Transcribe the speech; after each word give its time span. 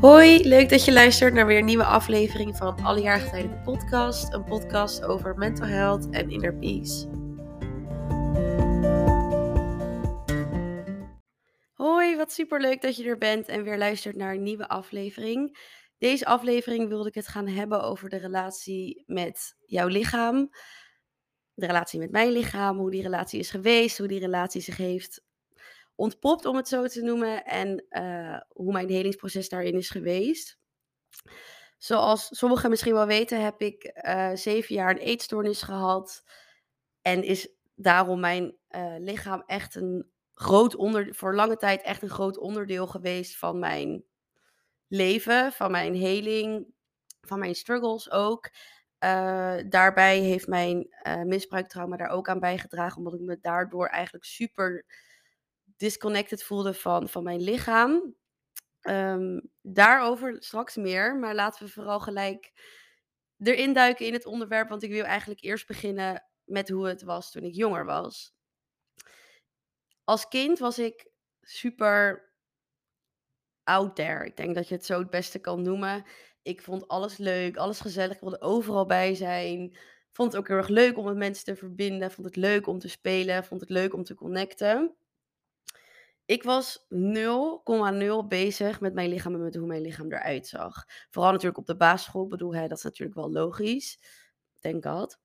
Hoi, 0.00 0.48
leuk 0.48 0.68
dat 0.68 0.84
je 0.84 0.92
luistert 0.92 1.34
naar 1.34 1.46
weer 1.46 1.58
een 1.58 1.64
nieuwe 1.64 1.84
aflevering 1.84 2.56
van 2.56 2.84
Allejarige 2.84 3.30
Tijden 3.30 3.50
de 3.50 3.60
podcast. 3.60 4.32
Een 4.32 4.44
podcast 4.44 5.04
over 5.04 5.36
mental 5.36 5.66
health 5.66 6.10
en 6.10 6.30
inner 6.30 6.54
peace. 6.54 7.08
Hoi, 11.72 12.16
wat 12.16 12.32
super 12.32 12.60
leuk 12.60 12.82
dat 12.82 12.96
je 12.96 13.04
er 13.04 13.18
bent 13.18 13.48
en 13.48 13.62
weer 13.62 13.78
luistert 13.78 14.16
naar 14.16 14.34
een 14.34 14.42
nieuwe 14.42 14.68
aflevering. 14.68 15.58
Deze 15.98 16.26
aflevering 16.26 16.88
wilde 16.88 17.08
ik 17.08 17.14
het 17.14 17.28
gaan 17.28 17.48
hebben 17.48 17.82
over 17.82 18.08
de 18.08 18.18
relatie 18.18 19.02
met 19.06 19.56
jouw 19.66 19.88
lichaam. 19.88 20.48
De 21.54 21.66
relatie 21.66 21.98
met 21.98 22.10
mijn 22.10 22.32
lichaam, 22.32 22.78
hoe 22.78 22.90
die 22.90 23.02
relatie 23.02 23.40
is 23.40 23.50
geweest, 23.50 23.98
hoe 23.98 24.08
die 24.08 24.20
relatie 24.20 24.60
zich 24.60 24.76
heeft 24.76 25.25
ontpopt, 25.96 26.44
om 26.44 26.56
het 26.56 26.68
zo 26.68 26.86
te 26.86 27.02
noemen. 27.02 27.44
En 27.44 27.84
uh, 27.90 28.40
hoe 28.48 28.72
mijn 28.72 28.88
helingsproces 28.88 29.48
daarin 29.48 29.76
is 29.76 29.90
geweest. 29.90 30.58
Zoals 31.78 32.28
sommigen 32.30 32.70
misschien 32.70 32.92
wel 32.92 33.06
weten, 33.06 33.42
heb 33.42 33.60
ik 33.60 34.00
uh, 34.06 34.30
zeven 34.34 34.74
jaar 34.74 34.90
een 34.90 34.98
eetstoornis 34.98 35.62
gehad. 35.62 36.24
En 37.02 37.22
is 37.22 37.48
daarom 37.74 38.20
mijn 38.20 38.56
uh, 38.70 38.94
lichaam 38.98 39.42
echt 39.46 39.74
een 39.74 40.10
groot 40.32 40.74
onder, 40.74 41.14
voor 41.14 41.34
lange 41.34 41.56
tijd 41.56 41.82
echt 41.82 42.02
een 42.02 42.08
groot 42.08 42.38
onderdeel 42.38 42.86
geweest 42.86 43.38
van 43.38 43.58
mijn 43.58 44.04
leven, 44.88 45.52
van 45.52 45.70
mijn 45.70 45.94
heling, 45.94 46.66
van 47.20 47.38
mijn 47.38 47.54
struggles 47.54 48.10
ook. 48.10 48.50
daarbij 49.68 50.18
heeft 50.18 50.46
mijn 50.46 50.88
misbruiktrauma 51.24 51.96
daar 51.96 52.08
ook 52.08 52.28
aan 52.28 52.40
bijgedragen, 52.40 52.98
omdat 52.98 53.14
ik 53.14 53.20
me 53.20 53.38
daardoor 53.40 53.86
eigenlijk 53.86 54.24
super 54.24 54.84
disconnected 55.76 56.42
voelde 56.42 56.74
van, 56.74 57.08
van 57.08 57.22
mijn 57.22 57.40
lichaam. 57.40 58.14
Um, 58.88 59.50
daarover 59.62 60.36
straks 60.42 60.76
meer, 60.76 61.16
maar 61.16 61.34
laten 61.34 61.64
we 61.64 61.72
vooral 61.72 62.00
gelijk 62.00 62.52
erin 63.38 63.72
duiken 63.72 64.06
in 64.06 64.12
het 64.12 64.26
onderwerp, 64.26 64.68
want 64.68 64.82
ik 64.82 64.90
wil 64.90 65.04
eigenlijk 65.04 65.42
eerst 65.42 65.66
beginnen 65.66 66.26
met 66.44 66.68
hoe 66.68 66.86
het 66.86 67.02
was 67.02 67.30
toen 67.30 67.42
ik 67.42 67.54
jonger 67.54 67.84
was. 67.84 68.34
Als 70.04 70.28
kind 70.28 70.58
was 70.58 70.78
ik 70.78 71.10
super 71.40 72.32
out 73.62 73.96
there. 73.96 74.24
Ik 74.24 74.36
denk 74.36 74.54
dat 74.54 74.68
je 74.68 74.74
het 74.74 74.84
zo 74.84 74.98
het 74.98 75.10
beste 75.10 75.38
kan 75.38 75.62
noemen. 75.62 76.04
Ik 76.42 76.62
vond 76.62 76.88
alles 76.88 77.16
leuk, 77.16 77.56
alles 77.56 77.80
gezellig, 77.80 78.14
ik 78.14 78.20
wilde 78.20 78.40
overal 78.40 78.86
bij 78.86 79.14
zijn. 79.14 79.76
Vond 80.12 80.32
het 80.32 80.40
ook 80.40 80.48
heel 80.48 80.56
erg 80.56 80.68
leuk 80.68 80.98
om 80.98 81.04
met 81.04 81.16
mensen 81.16 81.44
te 81.44 81.56
verbinden. 81.56 82.10
Vond 82.10 82.26
het 82.26 82.36
leuk 82.36 82.66
om 82.66 82.78
te 82.78 82.88
spelen. 82.88 83.44
Vond 83.44 83.60
het 83.60 83.70
leuk 83.70 83.94
om 83.94 84.04
te 84.04 84.14
connecten 84.14 84.96
ik 86.26 86.42
was 86.42 86.86
0,0 86.88 88.26
bezig 88.28 88.80
met 88.80 88.94
mijn 88.94 89.08
lichaam 89.08 89.34
en 89.34 89.42
met 89.42 89.54
hoe 89.54 89.66
mijn 89.66 89.80
lichaam 89.80 90.12
eruit 90.12 90.46
zag. 90.46 90.84
Vooral 91.10 91.30
natuurlijk 91.30 91.58
op 91.58 91.66
de 91.66 91.76
basisschool. 91.76 92.24
Ik 92.24 92.30
bedoel, 92.30 92.54
hè, 92.54 92.68
dat 92.68 92.78
is 92.78 92.84
natuurlijk 92.84 93.18
wel 93.18 93.30
logisch. 93.30 93.98
Denk 94.60 94.82
dat. 94.82 95.20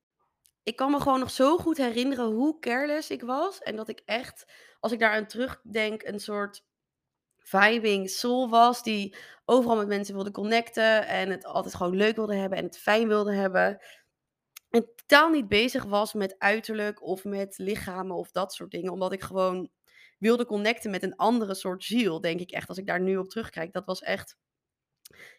Ik 0.64 0.76
kan 0.76 0.92
me 0.92 1.00
gewoon 1.00 1.20
nog 1.20 1.32
zo 1.32 1.58
goed 1.58 1.78
herinneren 1.78 2.26
hoe 2.26 2.60
careless 2.60 3.10
ik 3.10 3.22
was. 3.22 3.60
En 3.60 3.76
dat 3.76 3.88
ik 3.88 4.02
echt, 4.06 4.52
als 4.80 4.92
ik 4.92 5.00
daar 5.00 5.14
aan 5.14 5.28
terugdenk, 5.28 6.04
een 6.04 6.20
soort 6.20 6.66
vibing 7.38 8.10
soul 8.10 8.50
was. 8.50 8.84
Die 8.84 9.16
overal 9.46 9.78
met 9.78 9.88
mensen 9.88 10.16
wilde 10.16 10.32
connecten. 10.32 11.08
En 11.08 11.30
het 11.30 11.46
altijd 11.46 11.76
gewoon 11.76 11.96
leuk 11.96 12.16
wilde 12.16 12.36
hebben 12.36 12.58
en 12.58 12.64
het 12.64 12.78
fijn 12.78 13.08
wilde 13.08 13.34
hebben. 13.34 13.82
En 14.70 14.86
totaal 14.96 15.30
niet 15.30 15.48
bezig 15.48 15.84
was 15.84 16.14
met 16.14 16.36
uiterlijk 16.40 17.02
of 17.02 17.24
met 17.24 17.58
lichamen 17.58 18.16
of 18.16 18.32
dat 18.32 18.54
soort 18.54 18.72
dingen. 18.72 18.92
Omdat 18.92 19.12
ik 19.12 19.22
gewoon 19.22 19.70
wilde 20.22 20.46
connecten 20.46 20.92
met 20.92 21.04
een 21.04 21.16
andere 21.16 21.54
soort 21.56 21.84
ziel, 21.84 22.22
denk 22.22 22.40
ik 22.40 22.52
echt. 22.52 22.70
Als 22.70 22.78
ik 22.78 22.88
daar 22.88 23.02
nu 23.02 23.18
op 23.18 23.30
terugkijk, 23.30 23.74
dat 23.74 23.86
was 23.86 24.02
echt. 24.02 24.38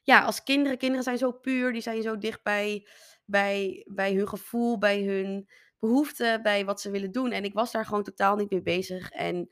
Ja, 0.03 0.25
als 0.25 0.43
kinderen, 0.43 0.79
kinderen 0.79 1.05
zijn 1.05 1.19
zo 1.19 1.33
puur, 1.33 1.73
die 1.73 1.83
zijn 1.83 2.03
zo 2.03 2.19
dicht 2.19 2.43
bij, 2.43 2.89
bij, 3.25 3.87
bij 3.89 4.15
hun 4.15 4.29
gevoel, 4.29 4.79
bij 4.79 5.03
hun 5.03 5.49
behoeften, 5.79 6.43
bij 6.43 6.65
wat 6.65 6.81
ze 6.81 6.91
willen 6.91 7.13
doen. 7.13 7.33
En 7.33 7.45
ik 7.45 7.55
was 7.55 7.73
daar 7.73 7.85
gewoon 7.85 8.03
totaal 8.03 8.37
niet 8.37 8.51
mee 8.51 8.63
bezig. 8.63 9.11
En 9.11 9.49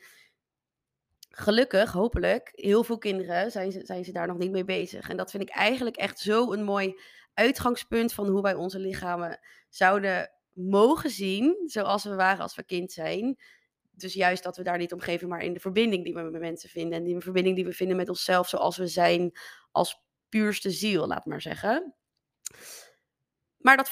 gelukkig, 1.28 1.92
hopelijk, 1.92 2.50
heel 2.52 2.84
veel 2.84 2.98
kinderen 2.98 3.50
zijn 3.50 3.72
ze, 3.72 3.80
zijn 3.84 4.04
ze 4.04 4.12
daar 4.12 4.26
nog 4.26 4.38
niet 4.38 4.50
mee 4.50 4.64
bezig. 4.64 5.08
En 5.08 5.16
dat 5.16 5.30
vind 5.30 5.42
ik 5.42 5.50
eigenlijk 5.50 5.97
echt 5.97 6.18
zo 6.18 6.52
een 6.52 6.64
mooi 6.64 7.00
uitgangspunt 7.34 8.12
van 8.12 8.28
hoe 8.28 8.42
wij 8.42 8.54
onze 8.54 8.78
lichamen 8.78 9.41
zouden 9.68 10.30
mogen 10.52 11.10
zien, 11.10 11.62
zoals 11.66 12.04
we 12.04 12.14
waren 12.14 12.42
als 12.42 12.56
we 12.56 12.64
kind 12.64 12.92
zijn 12.92 13.38
dus 14.00 14.14
juist 14.14 14.42
dat 14.42 14.56
we 14.56 14.62
daar 14.62 14.78
niet 14.78 14.92
om 14.92 15.00
geven, 15.00 15.28
maar 15.28 15.42
in 15.42 15.52
de 15.52 15.60
verbinding 15.60 16.04
die 16.04 16.14
we 16.14 16.22
met 16.22 16.40
mensen 16.40 16.68
vinden. 16.68 16.98
En 16.98 17.04
die 17.04 17.20
verbinding 17.20 17.56
die 17.56 17.64
we 17.64 17.72
vinden 17.72 17.96
met 17.96 18.08
onszelf, 18.08 18.48
zoals 18.48 18.76
we 18.76 18.86
zijn 18.86 19.32
als 19.70 20.02
puurste 20.28 20.70
ziel, 20.70 21.06
laat 21.06 21.24
maar 21.24 21.40
zeggen. 21.40 21.94
Maar 23.58 23.76
dat 23.76 23.90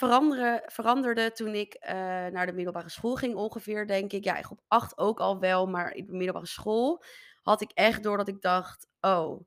veranderde 0.66 1.32
toen 1.32 1.54
ik 1.54 1.76
uh, 1.80 1.90
naar 2.26 2.46
de 2.46 2.52
middelbare 2.52 2.88
school 2.88 3.14
ging 3.14 3.34
ongeveer, 3.34 3.86
denk 3.86 4.12
ik. 4.12 4.24
Ja, 4.24 4.36
in 4.36 4.44
groep 4.44 4.60
8 4.68 4.98
ook 4.98 5.20
al 5.20 5.38
wel, 5.38 5.66
maar 5.66 5.92
in 5.92 6.06
de 6.06 6.12
middelbare 6.12 6.46
school 6.46 7.04
had 7.42 7.60
ik 7.60 7.70
echt 7.74 8.02
door 8.02 8.16
dat 8.16 8.28
ik 8.28 8.40
dacht, 8.40 8.86
oh, 9.00 9.40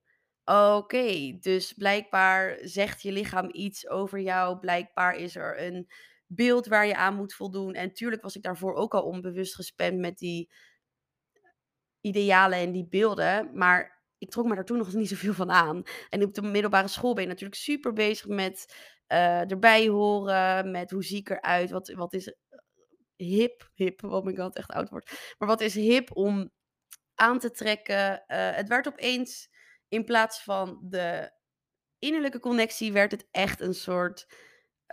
oké, 0.46 1.38
dus 1.40 1.74
blijkbaar 1.74 2.58
zegt 2.62 3.02
je 3.02 3.12
lichaam 3.12 3.50
iets 3.52 3.88
over 3.88 4.20
jou. 4.20 4.60
Blijkbaar 4.60 5.16
is 5.16 5.36
er 5.36 5.62
een 5.62 5.90
beeld 6.36 6.68
waar 6.68 6.88
je 6.88 6.96
aan 6.96 7.16
moet 7.16 7.34
voldoen. 7.34 7.74
En 7.74 7.94
tuurlijk 7.94 8.22
was 8.22 8.36
ik 8.36 8.44
daarvoor 8.44 8.74
ook 8.74 8.94
al 8.94 9.04
onbewust 9.04 9.56
gespamd 9.56 10.00
met 10.00 10.18
die 10.18 10.52
idealen 12.02 12.60
en 12.60 12.72
die 12.72 12.88
beelden. 12.88 13.50
Maar 13.54 14.04
ik 14.18 14.30
trok 14.30 14.46
me 14.46 14.56
daar 14.56 14.66
toen 14.66 14.78
nog 14.78 14.94
niet 14.94 15.10
zoveel 15.10 15.34
van 15.34 15.52
aan. 15.52 15.84
En 16.10 16.24
op 16.24 16.34
de 16.34 16.42
middelbare 16.42 16.88
school 16.88 17.14
ben 17.14 17.24
je 17.24 17.30
natuurlijk 17.30 17.60
super 17.60 17.94
bezig 17.94 18.28
met 18.28 18.76
uh, 19.08 19.52
erbij 19.52 19.88
horen. 19.88 20.72
Met 20.72 20.92
hoe 20.92 21.04
zie 21.04 21.18
ik 21.18 21.30
eruit? 21.30 21.70
Wat, 21.70 21.92
wat 21.92 22.14
is 22.14 22.36
hip? 23.16 23.70
Hip, 23.74 24.04
oh 24.04 24.26
my 24.26 24.36
god, 24.36 24.56
echt 24.56 24.72
oud 24.72 24.90
wordt. 24.90 25.36
Maar 25.38 25.48
wat 25.48 25.62
is 25.62 25.76
hip 25.76 26.16
om 26.16 26.52
aan 27.16 27.40
te 27.40 27.52
trekken? 27.52 28.24
Uh, 28.28 28.56
het 28.56 28.68
werd 28.68 28.88
opeens, 28.88 29.50
in 29.88 30.06
plaats 30.06 30.44
van 30.44 30.80
de 30.84 31.32
innerlijke 32.00 32.40
connectie, 32.40 32.92
werd 32.92 33.12
het 33.12 33.28
echt 33.32 33.60
een 33.60 33.74
soort 33.74 34.28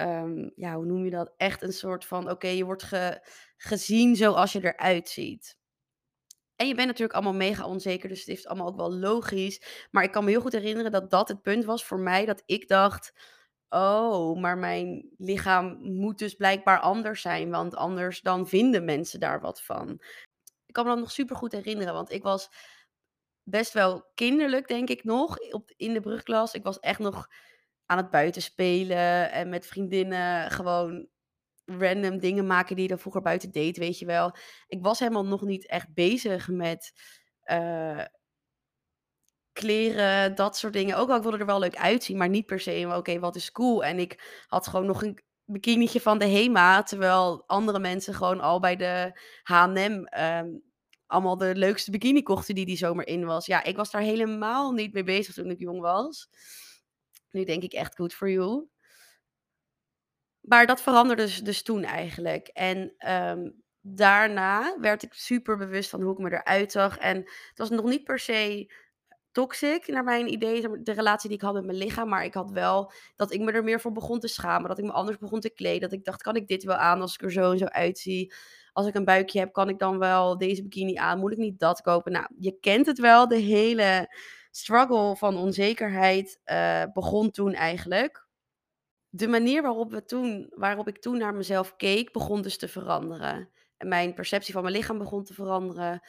um, 0.00 0.52
ja, 0.56 0.74
hoe 0.74 0.84
noem 0.84 1.04
je 1.04 1.10
dat? 1.10 1.32
Echt 1.36 1.62
een 1.62 1.72
soort 1.72 2.04
van, 2.04 2.30
oké, 2.30 2.48
je 2.48 2.64
wordt 2.64 2.82
ge, 2.82 3.28
gezien 3.56 4.16
zoals 4.16 4.52
je 4.52 4.74
eruit 4.74 5.08
ziet. 5.08 5.56
En 6.56 6.68
je 6.68 6.74
bent 6.74 6.86
natuurlijk 6.86 7.14
allemaal 7.14 7.34
mega 7.34 7.66
onzeker, 7.66 8.08
dus 8.08 8.18
het 8.18 8.28
is 8.28 8.46
allemaal 8.46 8.66
ook 8.66 8.76
wel 8.76 8.92
logisch. 8.92 9.86
Maar 9.90 10.02
ik 10.02 10.12
kan 10.12 10.24
me 10.24 10.30
heel 10.30 10.40
goed 10.40 10.52
herinneren 10.52 10.92
dat 10.92 11.10
dat 11.10 11.28
het 11.28 11.42
punt 11.42 11.64
was 11.64 11.84
voor 11.84 12.00
mij, 12.00 12.26
dat 12.26 12.42
ik 12.46 12.68
dacht, 12.68 13.12
oh, 13.68 14.40
maar 14.40 14.58
mijn 14.58 15.10
lichaam 15.16 15.78
moet 15.80 16.18
dus 16.18 16.34
blijkbaar 16.34 16.80
anders 16.80 17.20
zijn, 17.20 17.50
want 17.50 17.74
anders 17.76 18.20
dan 18.20 18.48
vinden 18.48 18.84
mensen 18.84 19.20
daar 19.20 19.40
wat 19.40 19.62
van. 19.62 20.02
Ik 20.66 20.74
kan 20.74 20.84
me 20.84 20.90
dat 20.90 21.00
nog 21.00 21.10
super 21.10 21.36
goed 21.36 21.52
herinneren, 21.52 21.94
want 21.94 22.12
ik 22.12 22.22
was 22.22 22.50
best 23.42 23.72
wel 23.72 24.10
kinderlijk, 24.14 24.68
denk 24.68 24.88
ik 24.88 25.04
nog, 25.04 25.52
op, 25.52 25.72
in 25.76 25.92
de 25.92 26.00
brugklas. 26.00 26.54
Ik 26.54 26.62
was 26.62 26.78
echt 26.80 26.98
nog 26.98 27.28
aan 27.88 27.96
het 27.96 28.10
buiten 28.10 28.42
spelen 28.42 29.32
en 29.32 29.48
met 29.48 29.66
vriendinnen 29.66 30.50
gewoon 30.50 31.08
random 31.64 32.18
dingen 32.18 32.46
maken 32.46 32.74
die 32.74 32.84
je 32.84 32.90
dan 32.90 32.98
vroeger 32.98 33.22
buiten 33.22 33.50
deed, 33.50 33.76
weet 33.76 33.98
je 33.98 34.06
wel. 34.06 34.36
Ik 34.66 34.82
was 34.82 34.98
helemaal 34.98 35.24
nog 35.24 35.42
niet 35.42 35.66
echt 35.66 35.94
bezig 35.94 36.48
met 36.48 36.92
uh, 37.44 38.04
kleren, 39.52 40.34
dat 40.34 40.56
soort 40.56 40.72
dingen. 40.72 40.96
Ook 40.96 41.08
al 41.08 41.16
ik 41.16 41.22
wilde 41.22 41.38
er 41.38 41.46
wel 41.46 41.58
leuk 41.58 41.76
uitzien, 41.76 42.16
maar 42.16 42.28
niet 42.28 42.46
per 42.46 42.60
se, 42.60 42.92
oké, 42.96 43.18
wat 43.18 43.36
is 43.36 43.52
cool? 43.52 43.84
En 43.84 43.98
ik 43.98 44.44
had 44.46 44.66
gewoon 44.66 44.86
nog 44.86 45.02
een 45.02 45.22
bikinietje 45.44 46.00
van 46.00 46.18
de 46.18 46.26
Hema, 46.26 46.82
terwijl 46.82 47.44
andere 47.46 47.78
mensen 47.78 48.14
gewoon 48.14 48.40
al 48.40 48.60
bij 48.60 48.76
de 48.76 49.20
H&M 49.42 50.04
allemaal 51.06 51.36
de 51.36 51.54
leukste 51.54 51.90
bikini 51.90 52.22
kochten 52.22 52.54
die 52.54 52.66
die 52.66 52.76
zomer 52.76 53.06
in 53.06 53.24
was. 53.24 53.46
Ja, 53.46 53.64
ik 53.64 53.76
was 53.76 53.90
daar 53.90 54.02
helemaal 54.02 54.72
niet 54.72 54.92
mee 54.92 55.04
bezig 55.04 55.34
toen 55.34 55.50
ik 55.50 55.58
jong 55.58 55.80
was. 55.80 56.28
Nu 57.30 57.44
denk 57.44 57.62
ik 57.62 57.72
echt 57.72 57.96
good 57.96 58.14
for 58.14 58.30
you. 58.30 58.68
Maar 60.40 60.66
dat 60.66 60.80
veranderde 60.80 61.22
dus, 61.22 61.42
dus 61.42 61.62
toen 61.62 61.84
eigenlijk. 61.84 62.48
En 62.48 62.94
um, 63.12 63.62
daarna 63.80 64.76
werd 64.80 65.02
ik 65.02 65.12
super 65.12 65.56
bewust 65.56 65.90
van 65.90 66.02
hoe 66.02 66.12
ik 66.12 66.18
me 66.18 66.32
eruit 66.32 66.72
zag. 66.72 66.98
En 66.98 67.16
het 67.16 67.58
was 67.58 67.70
nog 67.70 67.84
niet 67.84 68.04
per 68.04 68.18
se 68.18 68.72
toxic 69.32 69.86
naar 69.86 70.04
mijn 70.04 70.32
idee, 70.32 70.82
de 70.82 70.92
relatie 70.92 71.28
die 71.28 71.38
ik 71.38 71.44
had 71.44 71.54
met 71.54 71.64
mijn 71.64 71.78
lichaam. 71.78 72.08
Maar 72.08 72.24
ik 72.24 72.34
had 72.34 72.50
wel 72.50 72.92
dat 73.16 73.32
ik 73.32 73.40
me 73.40 73.52
er 73.52 73.64
meer 73.64 73.80
voor 73.80 73.92
begon 73.92 74.20
te 74.20 74.28
schamen. 74.28 74.68
Dat 74.68 74.78
ik 74.78 74.84
me 74.84 74.92
anders 74.92 75.18
begon 75.18 75.40
te 75.40 75.50
kleden. 75.50 75.80
Dat 75.80 75.98
ik 75.98 76.04
dacht, 76.04 76.22
kan 76.22 76.36
ik 76.36 76.48
dit 76.48 76.64
wel 76.64 76.76
aan 76.76 77.00
als 77.00 77.14
ik 77.14 77.22
er 77.22 77.32
zo 77.32 77.52
en 77.52 77.58
zo 77.58 77.64
uitzie? 77.64 78.34
Als 78.72 78.86
ik 78.86 78.94
een 78.94 79.04
buikje 79.04 79.38
heb, 79.38 79.52
kan 79.52 79.68
ik 79.68 79.78
dan 79.78 79.98
wel 79.98 80.38
deze 80.38 80.62
bikini 80.62 80.94
aan? 80.94 81.18
Moet 81.18 81.32
ik 81.32 81.38
niet 81.38 81.58
dat 81.58 81.80
kopen? 81.80 82.12
Nou, 82.12 82.26
je 82.38 82.58
kent 82.60 82.86
het 82.86 82.98
wel, 82.98 83.28
de 83.28 83.36
hele 83.36 84.14
struggle 84.50 85.16
van 85.16 85.36
onzekerheid 85.36 86.40
uh, 86.44 86.84
begon 86.92 87.30
toen 87.30 87.52
eigenlijk. 87.52 88.26
De 89.08 89.28
manier 89.28 89.62
waarop, 89.62 89.90
we 89.90 90.04
toen, 90.04 90.52
waarop 90.54 90.88
ik 90.88 90.98
toen 90.98 91.18
naar 91.18 91.34
mezelf 91.34 91.76
keek, 91.76 92.12
begon 92.12 92.42
dus 92.42 92.58
te 92.58 92.68
veranderen. 92.68 93.50
En 93.76 93.88
mijn 93.88 94.14
perceptie 94.14 94.52
van 94.52 94.62
mijn 94.62 94.74
lichaam 94.74 94.98
begon 94.98 95.24
te 95.24 95.34
veranderen. 95.34 96.02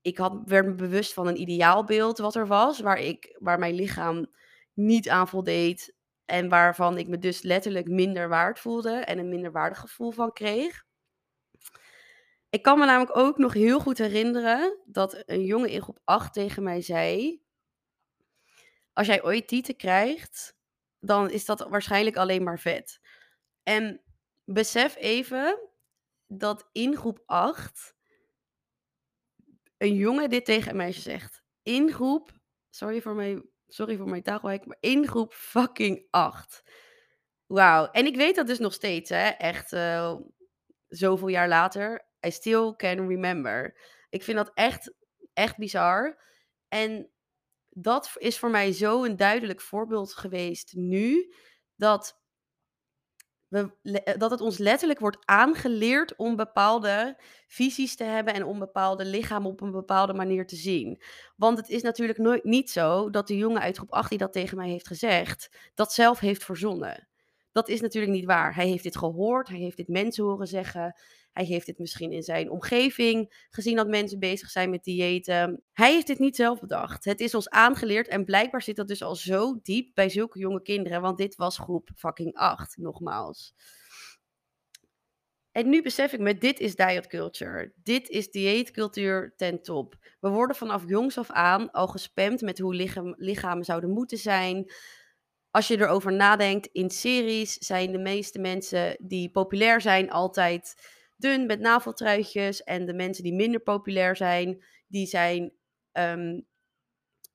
Ik 0.00 0.18
had, 0.18 0.42
werd 0.44 0.66
me 0.66 0.74
bewust 0.74 1.12
van 1.12 1.26
een 1.26 1.40
ideaalbeeld 1.40 2.18
wat 2.18 2.34
er 2.34 2.46
was, 2.46 2.80
waar, 2.80 2.98
ik, 2.98 3.36
waar 3.38 3.58
mijn 3.58 3.74
lichaam 3.74 4.26
niet 4.72 5.08
aan 5.08 5.28
voldeed 5.28 5.94
en 6.24 6.48
waarvan 6.48 6.98
ik 6.98 7.08
me 7.08 7.18
dus 7.18 7.42
letterlijk 7.42 7.88
minder 7.88 8.28
waard 8.28 8.58
voelde 8.58 8.90
en 8.90 9.18
een 9.18 9.28
minder 9.28 9.52
waardig 9.52 9.78
gevoel 9.78 10.10
van 10.10 10.32
kreeg. 10.32 10.84
Ik 12.50 12.62
kan 12.62 12.78
me 12.78 12.84
namelijk 12.84 13.16
ook 13.16 13.38
nog 13.38 13.52
heel 13.52 13.80
goed 13.80 13.98
herinneren 13.98 14.78
dat 14.84 15.22
een 15.26 15.44
jongen 15.44 15.68
in 15.68 15.82
groep 15.82 15.98
8 16.04 16.32
tegen 16.32 16.62
mij 16.62 16.80
zei: 16.80 17.40
Als 18.94 19.06
jij 19.06 19.22
ooit 19.22 19.48
tieten 19.48 19.76
krijgt, 19.76 20.56
dan 20.98 21.30
is 21.30 21.44
dat 21.44 21.68
waarschijnlijk 21.68 22.16
alleen 22.16 22.42
maar 22.42 22.58
vet. 22.58 23.00
En 23.62 24.02
besef 24.44 24.96
even 24.96 25.68
dat 26.26 26.68
in 26.72 26.96
groep 26.96 27.22
8 27.26 27.94
een 29.78 29.94
jongen 29.94 30.30
dit 30.30 30.44
tegen 30.44 30.70
een 30.70 30.76
meisje 30.76 31.00
zegt. 31.00 31.42
In 31.62 31.92
groep, 31.92 32.30
sorry 32.70 33.02
voor 33.02 33.14
mijn, 33.14 33.48
sorry 33.66 33.96
voor 33.96 34.08
mijn 34.08 34.22
maar 34.64 34.76
in 34.80 35.06
groep 35.06 35.32
fucking 35.34 36.06
8. 36.10 36.62
Wauw. 37.46 37.90
En 37.90 38.06
ik 38.06 38.16
weet 38.16 38.34
dat 38.34 38.46
dus 38.46 38.58
nog 38.58 38.72
steeds, 38.72 39.10
hè. 39.10 39.28
Echt 39.28 39.72
uh, 39.72 40.16
zoveel 40.88 41.28
jaar 41.28 41.48
later. 41.48 42.08
I 42.26 42.30
still 42.30 42.74
can 42.76 43.08
remember. 43.08 43.78
Ik 44.10 44.22
vind 44.22 44.36
dat 44.36 44.50
echt, 44.54 44.94
echt 45.32 45.56
bizar. 45.56 46.22
En 46.68 47.10
dat 47.74 48.10
is 48.18 48.38
voor 48.38 48.50
mij 48.50 48.72
zo 48.72 49.04
een 49.04 49.16
duidelijk 49.16 49.60
voorbeeld 49.60 50.14
geweest 50.14 50.74
nu. 50.74 51.34
Dat 51.76 52.22
we, 53.54 53.72
eh, 53.82 54.18
dat 54.18 54.30
het 54.30 54.40
ons 54.40 54.58
letterlijk 54.58 55.00
wordt 55.00 55.18
aangeleerd 55.24 56.16
om 56.16 56.36
bepaalde 56.36 57.20
visies 57.46 57.96
te 57.96 58.04
hebben 58.04 58.34
en 58.34 58.44
om 58.44 58.58
bepaalde 58.58 59.04
lichamen 59.04 59.50
op 59.50 59.60
een 59.60 59.70
bepaalde 59.70 60.14
manier 60.14 60.46
te 60.46 60.56
zien. 60.56 61.02
Want 61.36 61.58
het 61.58 61.68
is 61.68 61.82
natuurlijk 61.82 62.18
nooit 62.18 62.44
niet 62.44 62.70
zo 62.70 63.10
dat 63.10 63.26
de 63.26 63.36
jongen 63.36 63.60
uit 63.60 63.76
groep 63.76 63.92
8 63.92 64.08
die 64.08 64.18
dat 64.18 64.32
tegen 64.32 64.56
mij 64.56 64.68
heeft 64.68 64.86
gezegd, 64.86 65.70
dat 65.74 65.92
zelf 65.92 66.18
heeft 66.18 66.44
verzonnen. 66.44 67.08
Dat 67.52 67.68
is 67.68 67.80
natuurlijk 67.80 68.12
niet 68.12 68.24
waar. 68.24 68.54
Hij 68.54 68.66
heeft 68.66 68.82
dit 68.82 68.96
gehoord, 68.96 69.48
hij 69.48 69.58
heeft 69.58 69.76
dit 69.76 69.88
mensen 69.88 70.24
horen 70.24 70.46
zeggen. 70.46 70.94
Hij 71.34 71.44
heeft 71.44 71.66
dit 71.66 71.78
misschien 71.78 72.12
in 72.12 72.22
zijn 72.22 72.50
omgeving 72.50 73.46
gezien 73.50 73.76
dat 73.76 73.88
mensen 73.88 74.18
bezig 74.18 74.50
zijn 74.50 74.70
met 74.70 74.84
diëten. 74.84 75.62
Hij 75.72 75.92
heeft 75.92 76.06
dit 76.06 76.18
niet 76.18 76.36
zelf 76.36 76.60
bedacht. 76.60 77.04
Het 77.04 77.20
is 77.20 77.34
ons 77.34 77.48
aangeleerd 77.48 78.08
en 78.08 78.24
blijkbaar 78.24 78.62
zit 78.62 78.76
dat 78.76 78.88
dus 78.88 79.02
al 79.02 79.14
zo 79.14 79.58
diep 79.62 79.94
bij 79.94 80.08
zulke 80.08 80.38
jonge 80.38 80.62
kinderen, 80.62 81.00
want 81.00 81.18
dit 81.18 81.36
was 81.36 81.58
groep 81.58 81.90
fucking 81.96 82.34
8, 82.34 82.76
nogmaals. 82.76 83.54
En 85.52 85.68
nu 85.68 85.82
besef 85.82 86.12
ik 86.12 86.20
me, 86.20 86.38
dit 86.38 86.60
is 86.60 86.76
diet 86.76 87.06
culture. 87.06 87.72
Dit 87.82 88.08
is 88.08 88.30
dieetcultuur 88.30 89.34
ten 89.36 89.62
top. 89.62 89.94
We 90.20 90.28
worden 90.28 90.56
vanaf 90.56 90.82
jongs 90.86 91.18
af 91.18 91.30
aan 91.30 91.70
al 91.70 91.86
gespamd 91.86 92.40
met 92.40 92.58
hoe 92.58 93.14
lichamen 93.16 93.64
zouden 93.64 93.90
moeten 93.90 94.18
zijn 94.18 94.72
als 95.54 95.68
je 95.68 95.80
erover 95.80 96.12
nadenkt, 96.12 96.66
in 96.72 96.90
series 96.90 97.54
zijn 97.54 97.92
de 97.92 97.98
meeste 97.98 98.38
mensen 98.38 98.96
die 99.00 99.30
populair 99.30 99.80
zijn 99.80 100.10
altijd 100.10 100.74
dun 101.16 101.46
met 101.46 101.60
naveltruitjes. 101.60 102.62
En 102.62 102.86
de 102.86 102.94
mensen 102.94 103.24
die 103.24 103.34
minder 103.34 103.60
populair 103.60 104.16
zijn, 104.16 104.64
die 104.86 105.06
zijn 105.06 105.52
ehm, 105.92 106.40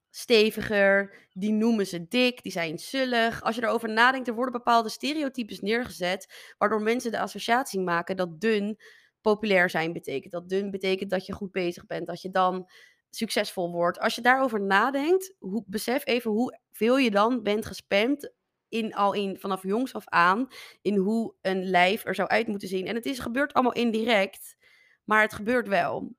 steviger. 0.09 1.27
Die 1.33 1.51
noemen 1.51 1.87
ze 1.87 2.07
dik, 2.07 2.43
die 2.43 2.51
zijn 2.51 2.79
zullig. 2.79 3.41
Als 3.41 3.55
je 3.55 3.63
erover 3.63 3.89
nadenkt, 3.89 4.27
er 4.27 4.33
worden 4.33 4.53
bepaalde 4.53 4.89
stereotypes 4.89 5.59
neergezet, 5.59 6.53
waardoor 6.57 6.81
mensen 6.81 7.11
de 7.11 7.19
associatie 7.19 7.79
maken 7.79 8.17
dat 8.17 8.41
dun 8.41 8.79
populair 9.21 9.69
zijn 9.69 9.93
betekent. 9.93 10.31
Dat 10.31 10.49
dun 10.49 10.71
betekent 10.71 11.09
dat 11.09 11.25
je 11.25 11.33
goed 11.33 11.51
bezig 11.51 11.85
bent, 11.85 12.07
dat 12.07 12.21
je 12.21 12.29
dan 12.31 12.69
succesvol 13.09 13.71
wordt. 13.71 13.99
Als 13.99 14.15
je 14.15 14.21
daarover 14.21 14.61
nadenkt, 14.61 15.35
hoe, 15.39 15.63
besef 15.67 16.05
even 16.05 16.31
hoeveel 16.31 16.97
je 16.97 17.11
dan 17.11 17.43
bent 17.43 17.65
gespamd 17.65 18.33
in, 18.69 18.93
al 18.93 19.13
in, 19.13 19.39
vanaf 19.39 19.63
jongs 19.63 19.93
af 19.93 20.07
aan, 20.07 20.47
in 20.81 20.95
hoe 20.95 21.33
een 21.41 21.69
lijf 21.69 22.05
er 22.05 22.15
zou 22.15 22.27
uit 22.27 22.47
moeten 22.47 22.67
zien. 22.67 22.87
En 22.87 22.95
het 22.95 23.05
is 23.05 23.19
gebeurd 23.19 23.53
allemaal 23.53 23.73
indirect, 23.73 24.55
maar 25.03 25.21
het 25.21 25.33
gebeurt 25.33 25.67
wel. 25.67 26.15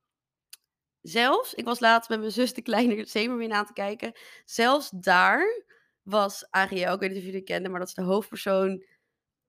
Zelfs, 1.01 1.53
ik 1.53 1.65
was 1.65 1.79
laatst 1.79 2.09
met 2.09 2.19
mijn 2.19 2.31
zus 2.31 2.53
de 2.53 2.61
kleine 2.61 3.05
Zemermin 3.15 3.53
aan 3.53 3.65
te 3.65 3.73
kijken. 3.73 4.11
Zelfs 4.45 4.89
daar 4.89 5.63
was 6.01 6.47
Ariel, 6.49 6.93
ik 6.93 6.99
weet 6.99 7.09
niet 7.09 7.17
of 7.17 7.23
jullie 7.23 7.39
het 7.39 7.49
kenden, 7.49 7.71
maar 7.71 7.79
dat 7.79 7.89
is 7.89 7.95
de 7.95 8.01
hoofdpersoon, 8.01 8.85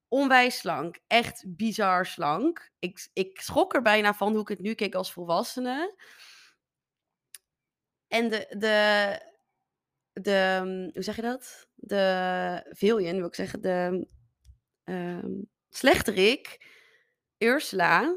onwijs 0.09 0.59
slank. 0.59 0.99
Echt 1.07 1.45
bizar 1.47 2.07
slank. 2.07 2.71
Ik, 2.79 3.09
ik 3.13 3.41
schrok 3.41 3.75
er 3.75 3.83
bijna 3.83 4.15
van 4.15 4.33
hoe 4.33 4.41
ik 4.41 4.49
het 4.49 4.61
nu 4.61 4.75
keek 4.75 4.95
als 4.95 5.13
volwassene. 5.13 5.95
En 8.09 8.29
de, 8.29 8.47
de, 8.59 9.32
de, 10.13 10.61
mm, 10.65 10.91
hoe 10.93 11.03
zeg 11.03 11.17
je 11.17 11.23
dat? 11.23 11.69
De 11.75 12.67
villain, 12.71 13.17
wil 13.17 13.27
ik 13.27 13.35
zeggen, 13.35 13.61
de 13.61 14.07
um, 14.85 15.49
slechterik, 15.69 16.71
Ursula. 17.39 18.17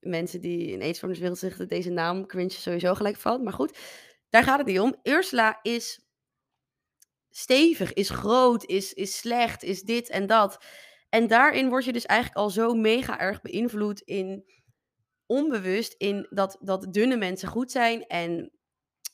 Mensen 0.00 0.40
die 0.40 0.66
in 0.66 0.80
eetstoorniswereld 0.80 1.38
zeggen 1.38 1.68
deze 1.68 1.90
naam 1.90 2.26
cringe 2.26 2.50
sowieso 2.50 2.94
gelijk 2.94 3.16
van. 3.16 3.42
Maar 3.42 3.52
goed, 3.52 3.78
daar 4.28 4.42
gaat 4.42 4.58
het 4.58 4.66
niet 4.66 4.80
om. 4.80 4.96
Ursula 5.02 5.58
is 5.62 6.06
stevig, 7.30 7.92
is 7.92 8.10
groot, 8.10 8.64
is, 8.64 8.94
is 8.94 9.18
slecht, 9.18 9.62
is 9.62 9.82
dit 9.82 10.08
en 10.08 10.26
dat. 10.26 10.64
En 11.08 11.26
daarin 11.26 11.68
word 11.68 11.84
je 11.84 11.92
dus 11.92 12.06
eigenlijk 12.06 12.38
al 12.38 12.50
zo 12.50 12.74
mega 12.74 13.18
erg 13.18 13.42
beïnvloed 13.42 14.00
in 14.00 14.44
onbewust 15.26 15.94
in 15.98 16.26
dat, 16.30 16.58
dat 16.60 16.92
dunne 16.92 17.16
mensen 17.16 17.48
goed 17.48 17.70
zijn 17.70 18.06
en 18.06 18.52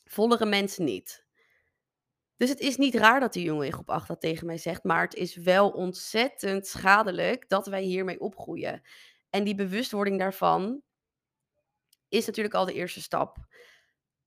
vollere 0.03 0.45
mensen 0.45 0.85
niet. 0.85 1.22
Dus 2.37 2.49
het 2.49 2.59
is 2.59 2.77
niet 2.77 2.95
raar 2.95 3.19
dat 3.19 3.33
die 3.33 3.43
jongen 3.43 3.65
in 3.65 3.73
groep 3.73 3.89
8 3.89 4.07
dat 4.07 4.21
tegen 4.21 4.45
mij 4.45 4.57
zegt, 4.57 4.83
maar 4.83 5.01
het 5.01 5.15
is 5.15 5.35
wel 5.35 5.69
ontzettend 5.69 6.67
schadelijk 6.67 7.49
dat 7.49 7.67
wij 7.67 7.81
hiermee 7.81 8.19
opgroeien. 8.19 8.81
En 9.29 9.43
die 9.43 9.55
bewustwording 9.55 10.19
daarvan 10.19 10.81
is 12.09 12.25
natuurlijk 12.25 12.55
al 12.55 12.65
de 12.65 12.73
eerste 12.73 13.01
stap. 13.01 13.37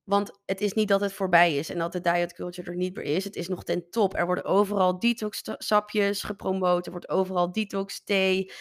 Want 0.05 0.41
het 0.45 0.61
is 0.61 0.73
niet 0.73 0.89
dat 0.89 1.01
het 1.01 1.13
voorbij 1.13 1.57
is 1.57 1.71
en 1.71 1.79
dat 1.79 1.93
de 1.93 2.01
diet 2.01 2.33
culture 2.33 2.71
er 2.71 2.77
niet 2.77 2.97
meer 2.97 3.05
is. 3.05 3.25
Het 3.25 3.37
is 3.37 3.49
nog 3.49 3.65
ten 3.65 3.91
top. 3.91 4.15
Er 4.15 4.27
worden 4.27 4.45
overal 4.45 4.99
detox-sapjes 4.99 6.23
gepromoot. 6.23 6.87
Er 6.87 6.93
wordt 6.93 7.09
overal 7.09 7.53
detox-thee. 7.53 8.53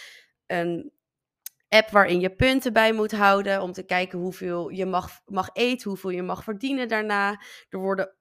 Een 0.45 0.91
app 1.69 1.89
waarin 1.89 2.19
je 2.19 2.35
punten 2.35 2.73
bij 2.73 2.93
moet 2.93 3.11
houden 3.11 3.61
om 3.61 3.71
te 3.71 3.83
kijken 3.83 4.19
hoeveel 4.19 4.69
je 4.69 4.85
mag, 4.85 5.21
mag 5.25 5.49
eten, 5.53 5.89
hoeveel 5.89 6.09
je 6.09 6.23
mag 6.23 6.43
verdienen 6.43 6.87
daarna. 6.87 7.41
Er 7.69 7.79
worden 7.79 8.15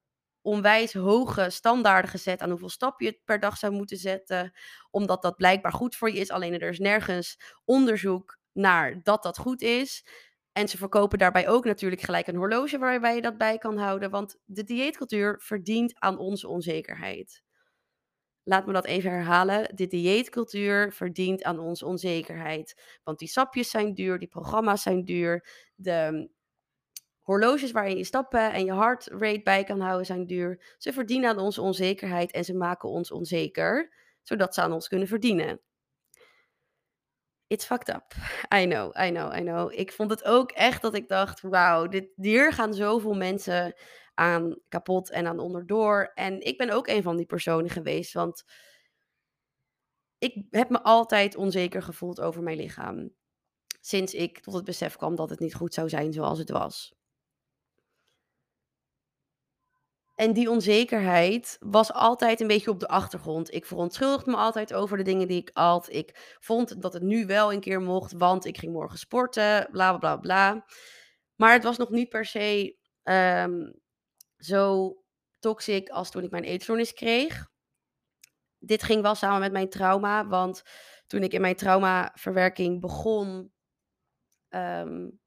onwijs 0.44 0.92
hoge 0.92 1.50
standaarden 1.50 2.10
gezet 2.10 2.40
aan 2.40 2.50
hoeveel 2.50 2.68
stappen 2.68 3.06
je 3.06 3.20
per 3.24 3.40
dag 3.40 3.56
zou 3.56 3.72
moeten 3.72 3.96
zetten, 3.96 4.52
omdat 4.90 5.22
dat 5.22 5.36
blijkbaar 5.36 5.72
goed 5.72 5.96
voor 5.96 6.10
je 6.10 6.18
is. 6.18 6.30
Alleen 6.30 6.60
er 6.60 6.68
is 6.68 6.78
nergens 6.78 7.40
onderzoek 7.64 8.38
naar 8.52 9.02
dat 9.02 9.22
dat 9.22 9.38
goed 9.38 9.62
is. 9.62 10.06
En 10.52 10.68
ze 10.68 10.76
verkopen 10.76 11.18
daarbij 11.18 11.48
ook 11.48 11.64
natuurlijk 11.64 12.02
gelijk 12.02 12.26
een 12.26 12.36
horloge 12.36 12.78
waarbij 12.78 13.14
je 13.14 13.22
dat 13.22 13.38
bij 13.38 13.58
kan 13.58 13.78
houden, 13.78 14.10
want 14.10 14.36
de 14.44 14.64
dieetcultuur 14.64 15.40
verdient 15.42 15.94
aan 15.98 16.18
onze 16.18 16.48
onzekerheid. 16.48 17.42
Laat 18.42 18.66
me 18.66 18.72
dat 18.72 18.84
even 18.86 19.10
herhalen. 19.10 19.76
De 19.76 19.86
dieetcultuur 19.86 20.92
verdient 20.92 21.42
aan 21.42 21.58
onze 21.58 21.86
onzekerheid. 21.86 22.98
Want 23.02 23.18
die 23.18 23.28
sapjes 23.28 23.70
zijn 23.70 23.94
duur, 23.94 24.18
die 24.18 24.28
programma's 24.28 24.82
zijn 24.82 25.04
duur, 25.04 25.46
de 25.74 26.30
horloges 27.24 27.70
waar 27.70 27.88
je 27.88 27.96
je 27.96 28.04
stappen 28.04 28.52
en 28.52 28.64
je 28.64 28.74
heart 28.74 29.06
rate 29.06 29.40
bij 29.44 29.64
kan 29.64 29.80
houden 29.80 30.06
zijn 30.06 30.26
duur. 30.26 30.74
Ze 30.78 30.92
verdienen 30.92 31.30
aan 31.30 31.38
onze 31.38 31.62
onzekerheid 31.62 32.32
en 32.32 32.44
ze 32.44 32.54
maken 32.54 32.88
ons 32.88 33.10
onzeker, 33.10 33.94
zodat 34.22 34.54
ze 34.54 34.60
aan 34.60 34.72
ons 34.72 34.88
kunnen 34.88 35.08
verdienen. 35.08 35.60
It's 37.46 37.64
fucked 37.64 37.88
up. 37.88 38.14
I 38.54 38.66
know, 38.66 38.96
I 38.96 39.10
know, 39.10 39.36
I 39.36 39.40
know. 39.40 39.72
Ik 39.72 39.92
vond 39.92 40.10
het 40.10 40.24
ook 40.24 40.50
echt 40.50 40.82
dat 40.82 40.94
ik 40.94 41.08
dacht, 41.08 41.40
wauw, 41.40 41.86
dit, 41.86 42.08
hier 42.16 42.52
gaan 42.52 42.74
zoveel 42.74 43.14
mensen 43.14 43.74
aan 44.14 44.58
kapot 44.68 45.10
en 45.10 45.26
aan 45.26 45.38
onderdoor. 45.38 46.10
En 46.14 46.40
ik 46.40 46.58
ben 46.58 46.70
ook 46.70 46.88
een 46.88 47.02
van 47.02 47.16
die 47.16 47.26
personen 47.26 47.70
geweest, 47.70 48.12
want 48.12 48.44
ik 50.18 50.46
heb 50.50 50.68
me 50.68 50.82
altijd 50.82 51.36
onzeker 51.36 51.82
gevoeld 51.82 52.20
over 52.20 52.42
mijn 52.42 52.56
lichaam. 52.56 53.10
Sinds 53.80 54.14
ik 54.14 54.40
tot 54.40 54.54
het 54.54 54.64
besef 54.64 54.96
kwam 54.96 55.14
dat 55.14 55.30
het 55.30 55.38
niet 55.38 55.54
goed 55.54 55.74
zou 55.74 55.88
zijn 55.88 56.12
zoals 56.12 56.38
het 56.38 56.50
was. 56.50 56.94
En 60.14 60.32
die 60.32 60.50
onzekerheid 60.50 61.56
was 61.60 61.92
altijd 61.92 62.40
een 62.40 62.46
beetje 62.46 62.70
op 62.70 62.80
de 62.80 62.88
achtergrond. 62.88 63.54
Ik 63.54 63.66
verontschuldigde 63.66 64.30
me 64.30 64.36
altijd 64.36 64.74
over 64.74 64.96
de 64.96 65.02
dingen 65.02 65.28
die 65.28 65.40
ik 65.40 65.50
at. 65.52 65.92
Ik 65.92 66.36
vond 66.40 66.82
dat 66.82 66.92
het 66.92 67.02
nu 67.02 67.26
wel 67.26 67.52
een 67.52 67.60
keer 67.60 67.80
mocht, 67.80 68.12
want 68.12 68.44
ik 68.44 68.58
ging 68.58 68.72
morgen 68.72 68.98
sporten, 68.98 69.68
bla 69.70 69.98
bla 69.98 70.16
bla. 70.16 70.64
Maar 71.36 71.52
het 71.52 71.64
was 71.64 71.76
nog 71.76 71.90
niet 71.90 72.08
per 72.08 72.24
se 72.24 72.76
ehm, 73.02 73.72
zo 74.36 74.96
toxic 75.40 75.88
als 75.88 76.10
toen 76.10 76.22
ik 76.22 76.30
mijn 76.30 76.44
eetstoornis 76.44 76.92
kreeg. 76.92 77.50
Dit 78.58 78.82
ging 78.82 79.02
wel 79.02 79.14
samen 79.14 79.40
met 79.40 79.52
mijn 79.52 79.68
trauma, 79.68 80.26
want 80.26 80.62
toen 81.06 81.22
ik 81.22 81.32
in 81.32 81.40
mijn 81.40 81.56
traumaverwerking 81.56 82.80
begon, 82.80 83.52
um, 84.48 85.20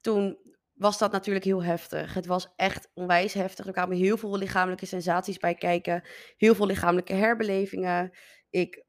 toen 0.00 0.38
was 0.82 0.98
dat 0.98 1.12
natuurlijk 1.12 1.44
heel 1.44 1.62
heftig. 1.62 2.14
Het 2.14 2.26
was 2.26 2.52
echt 2.56 2.90
onwijs 2.94 3.32
heftig. 3.32 3.66
Er 3.66 3.72
kwamen 3.72 3.96
heel 3.96 4.16
veel 4.16 4.36
lichamelijke 4.36 4.86
sensaties 4.86 5.38
bij 5.38 5.54
kijken. 5.54 6.02
Heel 6.36 6.54
veel 6.54 6.66
lichamelijke 6.66 7.12
herbelevingen. 7.12 8.10
Ik 8.50 8.84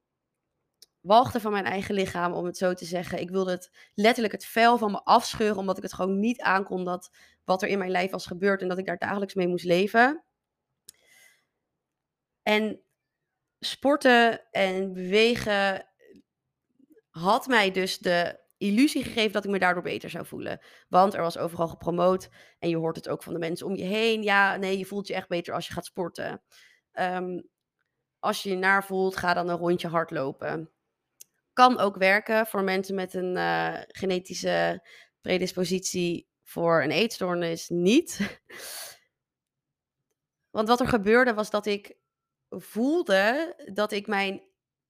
walgde 0.99 1.39
van 1.39 1.51
mijn 1.51 1.65
eigen 1.65 1.95
lichaam, 1.95 2.33
om 2.33 2.45
het 2.45 2.57
zo 2.57 2.73
te 2.73 2.85
zeggen. 2.85 3.19
Ik 3.19 3.29
wilde 3.29 3.51
het 3.51 3.71
letterlijk 3.93 4.33
het 4.33 4.45
vel 4.45 4.77
van 4.77 4.91
me 4.91 5.03
afscheuren, 5.03 5.57
omdat 5.57 5.77
ik 5.77 5.83
het 5.83 5.93
gewoon 5.93 6.19
niet 6.19 6.41
aankon 6.41 6.85
dat 6.85 7.15
wat 7.43 7.61
er 7.61 7.67
in 7.67 7.77
mijn 7.77 7.91
lijf 7.91 8.11
was 8.11 8.25
gebeurd 8.25 8.61
en 8.61 8.67
dat 8.67 8.77
ik 8.77 8.85
daar 8.85 8.97
dagelijks 8.97 9.33
mee 9.33 9.47
moest 9.47 9.65
leven. 9.65 10.23
En 12.43 12.81
sporten 13.59 14.51
en 14.51 14.93
bewegen 14.93 15.87
had 17.09 17.47
mij 17.47 17.71
dus 17.71 17.97
de 17.97 18.42
illusie 18.63 19.03
gegeven 19.03 19.31
dat 19.31 19.43
ik 19.43 19.49
me 19.49 19.59
daardoor 19.59 19.83
beter 19.83 20.09
zou 20.09 20.25
voelen. 20.25 20.59
Want 20.89 21.13
er 21.13 21.21
was 21.21 21.37
overal 21.37 21.67
gepromoot 21.67 22.29
en 22.59 22.69
je 22.69 22.77
hoort 22.77 22.95
het 22.95 23.09
ook 23.09 23.23
van 23.23 23.33
de 23.33 23.39
mensen 23.39 23.67
om 23.67 23.75
je 23.75 23.83
heen. 23.83 24.23
Ja, 24.23 24.55
nee, 24.55 24.77
je 24.77 24.85
voelt 24.85 25.07
je 25.07 25.13
echt 25.13 25.27
beter 25.27 25.53
als 25.53 25.67
je 25.67 25.73
gaat 25.73 25.85
sporten. 25.85 26.43
Ehm, 26.91 27.41
als 28.19 28.43
je 28.43 28.49
je 28.49 28.55
naar 28.55 28.85
voelt, 28.85 29.15
ga 29.15 29.33
dan 29.33 29.49
een 29.49 29.57
rondje 29.57 29.87
hardlopen. 29.87 30.71
Kan 31.53 31.79
ook 31.79 31.95
werken 31.95 32.45
voor 32.45 32.63
mensen 32.63 32.95
met 32.95 33.13
een 33.13 33.35
uh, 33.35 33.79
genetische 33.87 34.87
predispositie 35.21 36.27
voor 36.43 36.83
een 36.83 36.91
eetstoornis 36.91 37.69
niet. 37.69 38.19
Want 40.55 40.67
wat 40.67 40.79
er 40.79 40.87
gebeurde 40.87 41.33
was 41.33 41.49
dat 41.49 41.65
ik 41.65 41.97
voelde 42.49 43.55
dat 43.73 43.91
ik 43.91 44.07
mijn 44.07 44.41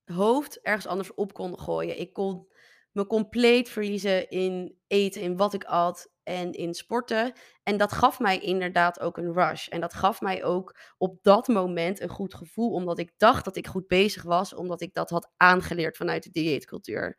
hoofd 0.05 0.61
ergens 0.61 0.87
anders 0.87 1.13
op 1.13 1.33
kon 1.33 1.59
gooien. 1.59 1.99
Ik 1.99 2.13
kon 2.13 2.47
me 2.93 3.07
compleet 3.07 3.69
verliezen 3.69 4.29
in 4.29 4.77
eten, 4.88 5.21
in 5.21 5.38
wat 5.38 5.53
ik 5.53 5.63
at 5.63 6.12
en 6.23 6.51
in 6.51 6.73
sporten. 6.73 7.33
En 7.63 7.77
dat 7.77 7.91
gaf 7.91 8.19
mij 8.19 8.39
inderdaad 8.39 9.00
ook 9.00 9.17
een 9.17 9.33
rush. 9.33 9.67
En 9.67 9.81
dat 9.81 9.93
gaf 9.93 10.21
mij 10.21 10.43
ook 10.43 10.77
op 10.97 11.23
dat 11.23 11.47
moment 11.47 12.01
een 12.01 12.09
goed 12.09 12.33
gevoel, 12.33 12.71
omdat 12.71 13.00
ik 13.00 13.13
dacht 13.17 13.45
dat 13.45 13.55
ik 13.55 13.67
goed 13.67 13.88
bezig 13.88 14.23
was, 14.23 14.53
omdat 14.53 14.81
ik 14.81 14.93
dat 14.93 15.09
had 15.09 15.31
aangeleerd 15.38 15.97
vanuit 15.97 16.23
de 16.23 16.29
dieetcultuur. 16.29 17.17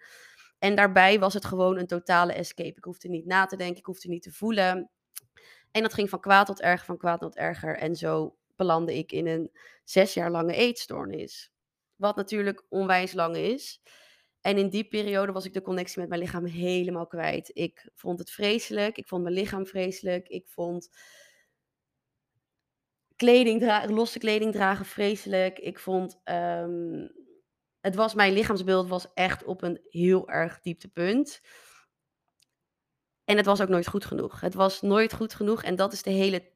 En 0.59 0.75
daarbij 0.75 1.19
was 1.19 1.35
het 1.35 1.45
gewoon 1.45 1.78
een 1.78 1.87
totale 1.87 2.33
escape. 2.33 2.76
Ik 2.76 2.85
hoefde 2.85 3.09
niet 3.09 3.26
na 3.26 3.47
te 3.47 3.57
denken, 3.57 3.78
ik 3.78 3.87
hoefde 3.87 4.09
niet 4.09 4.23
te 4.23 4.33
voelen. 4.33 4.90
En 5.71 5.83
dat 5.83 5.95
ging 5.95 6.11
van 6.11 6.21
kwaad 6.21 6.47
tot 6.47 6.61
erger, 6.61 6.87
van 6.87 6.99
kwaad 6.99 7.21
tot 7.21 7.37
erger. 7.37 7.76
En 7.78 7.97
zo 7.97 8.37
belandde 8.57 8.99
ik 8.99 9.12
in 9.12 9.26
een 9.26 9.50
zes 9.85 10.14
jaar 10.14 10.31
lange 10.31 10.54
eetstoornis. 10.54 11.52
Wat 11.97 12.16
natuurlijk 12.16 12.64
onwijs 12.69 13.12
lang 13.12 13.37
is. 13.37 13.81
En 14.45 14.59
in 14.59 14.69
die 14.69 14.85
periode 14.85 15.33
was 15.33 15.45
ik 15.45 15.53
de 15.53 15.63
connectie 15.63 16.01
met 16.01 16.09
mijn 16.09 16.21
lichaam 16.21 16.45
helemaal 16.45 17.07
kwijt. 17.07 17.51
Ik 17.53 17.89
vond 17.95 18.19
het 18.19 18.31
vreselijk. 18.31 18.99
Ik 18.99 19.09
vond 19.09 19.23
mijn 19.23 19.35
lichaam 19.35 19.67
vreselijk. 19.67 20.29
Ik 20.29 20.49
vond 20.49 20.89
kleding 23.17 23.91
losse 23.91 24.19
kleding 24.19 24.53
dragen 24.53 24.85
vreselijk. 24.85 25.59
Ik 25.59 25.79
vond. 25.79 26.21
Um, 26.25 27.13
het 27.81 27.95
was, 27.95 28.15
mijn 28.15 28.33
lichaamsbeeld 28.33 28.89
was 28.89 29.13
echt 29.15 29.45
op 29.45 29.63
een 29.63 29.81
heel 29.89 30.29
erg 30.29 30.61
dieptepunt. 30.61 31.41
En 33.25 33.37
het 33.37 33.47
was 33.47 33.61
ook 33.61 33.69
nooit 33.69 33.89
goed 33.89 34.05
genoeg. 34.05 34.41
Het 34.41 34.55
was 34.55 34.83
nooit 34.83 35.13
goed 35.13 35.35
genoeg. 35.35 35.63
En 35.63 35.77
dat 35.77 35.93
is 35.93 36.03
de 36.03 36.11
hele, 36.11 36.51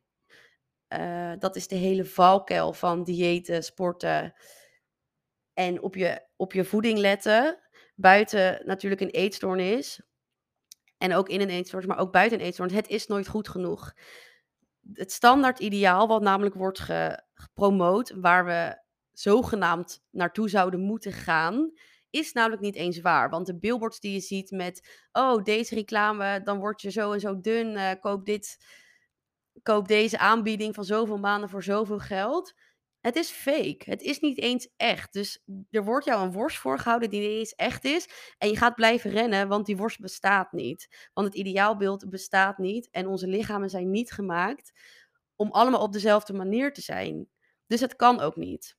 uh, 0.88 1.32
dat 1.38 1.56
is 1.56 1.68
de 1.68 1.76
hele 1.76 2.04
valkuil 2.04 2.72
van 2.72 3.04
diëten, 3.04 3.64
sporten 3.64 4.34
en 5.52 5.82
op 5.82 5.94
je, 5.94 6.22
op 6.36 6.52
je 6.52 6.64
voeding 6.64 6.98
letten 6.98 7.67
buiten 7.98 8.62
natuurlijk 8.64 9.00
een 9.00 9.10
eetstoornis. 9.10 10.00
En 10.98 11.14
ook 11.14 11.28
in 11.28 11.40
een 11.40 11.48
eetstoornis, 11.48 11.90
maar 11.90 11.98
ook 11.98 12.12
buiten 12.12 12.38
een 12.38 12.44
eetstoornis. 12.44 12.76
Het 12.76 12.88
is 12.88 13.06
nooit 13.06 13.28
goed 13.28 13.48
genoeg. 13.48 13.92
Het 14.92 15.12
standaard 15.12 15.58
ideaal, 15.58 16.08
wat 16.08 16.22
namelijk 16.22 16.54
wordt 16.54 16.80
gepromoot, 17.34 18.12
waar 18.20 18.44
we 18.44 18.82
zogenaamd 19.12 20.02
naartoe 20.10 20.48
zouden 20.48 20.80
moeten 20.80 21.12
gaan, 21.12 21.72
is 22.10 22.32
namelijk 22.32 22.62
niet 22.62 22.74
eens 22.74 23.00
waar. 23.00 23.30
Want 23.30 23.46
de 23.46 23.58
billboards 23.58 24.00
die 24.00 24.12
je 24.12 24.20
ziet 24.20 24.50
met, 24.50 25.06
oh, 25.12 25.42
deze 25.42 25.74
reclame, 25.74 26.42
dan 26.42 26.58
word 26.58 26.80
je 26.80 26.90
zo 26.90 27.12
en 27.12 27.20
zo 27.20 27.40
dun, 27.40 27.66
uh, 27.66 27.90
koop 28.00 28.24
dit, 28.24 28.64
koop 29.62 29.88
deze 29.88 30.18
aanbieding 30.18 30.74
van 30.74 30.84
zoveel 30.84 31.18
maanden 31.18 31.48
voor 31.48 31.62
zoveel 31.62 31.98
geld. 31.98 32.54
Het 33.08 33.16
is 33.16 33.30
fake. 33.30 33.78
Het 33.78 34.02
is 34.02 34.20
niet 34.20 34.38
eens 34.38 34.68
echt. 34.76 35.12
Dus 35.12 35.44
er 35.70 35.84
wordt 35.84 36.04
jou 36.04 36.22
een 36.22 36.32
worst 36.32 36.58
voorgehouden 36.58 37.10
die 37.10 37.20
niet 37.20 37.38
eens 37.38 37.54
echt 37.54 37.84
is. 37.84 38.08
En 38.38 38.48
je 38.48 38.56
gaat 38.56 38.74
blijven 38.74 39.10
rennen, 39.10 39.48
want 39.48 39.66
die 39.66 39.76
worst 39.76 40.00
bestaat 40.00 40.52
niet. 40.52 41.08
Want 41.14 41.26
het 41.26 41.36
ideaalbeeld 41.36 42.10
bestaat 42.10 42.58
niet. 42.58 42.88
En 42.90 43.06
onze 43.06 43.26
lichamen 43.26 43.70
zijn 43.70 43.90
niet 43.90 44.12
gemaakt 44.12 44.72
om 45.36 45.50
allemaal 45.50 45.82
op 45.82 45.92
dezelfde 45.92 46.32
manier 46.32 46.72
te 46.72 46.80
zijn. 46.80 47.28
Dus 47.66 47.80
het 47.80 47.96
kan 47.96 48.20
ook 48.20 48.36
niet. 48.36 48.76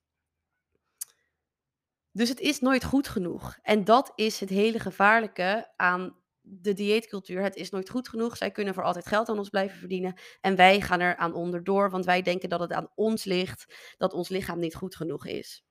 Dus 2.11 2.29
het 2.29 2.39
is 2.39 2.59
nooit 2.59 2.83
goed 2.83 3.07
genoeg. 3.07 3.57
En 3.61 3.83
dat 3.83 4.11
is 4.15 4.39
het 4.39 4.49
hele 4.49 4.79
gevaarlijke 4.79 5.73
aan 5.75 6.18
de 6.51 6.73
dieetcultuur. 6.73 7.41
Het 7.41 7.55
is 7.55 7.69
nooit 7.69 7.89
goed 7.89 8.09
genoeg. 8.09 8.37
Zij 8.37 8.51
kunnen 8.51 8.73
voor 8.73 8.83
altijd 8.83 9.07
geld 9.07 9.29
aan 9.29 9.37
ons 9.37 9.49
blijven 9.49 9.79
verdienen. 9.79 10.19
En 10.41 10.55
wij 10.55 10.81
gaan 10.81 10.99
er 10.99 11.15
aan 11.15 11.33
onderdoor, 11.33 11.89
want 11.89 12.05
wij 12.05 12.21
denken 12.21 12.49
dat 12.49 12.59
het 12.59 12.71
aan 12.71 12.91
ons 12.95 13.23
ligt, 13.23 13.93
dat 13.97 14.13
ons 14.13 14.29
lichaam 14.29 14.59
niet 14.59 14.75
goed 14.75 14.95
genoeg 14.95 15.25
is. 15.25 15.63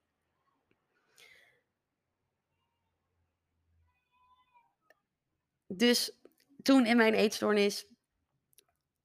Dus 5.66 6.18
toen 6.62 6.86
in 6.86 6.96
mijn 6.96 7.14
eetstoornis 7.14 7.86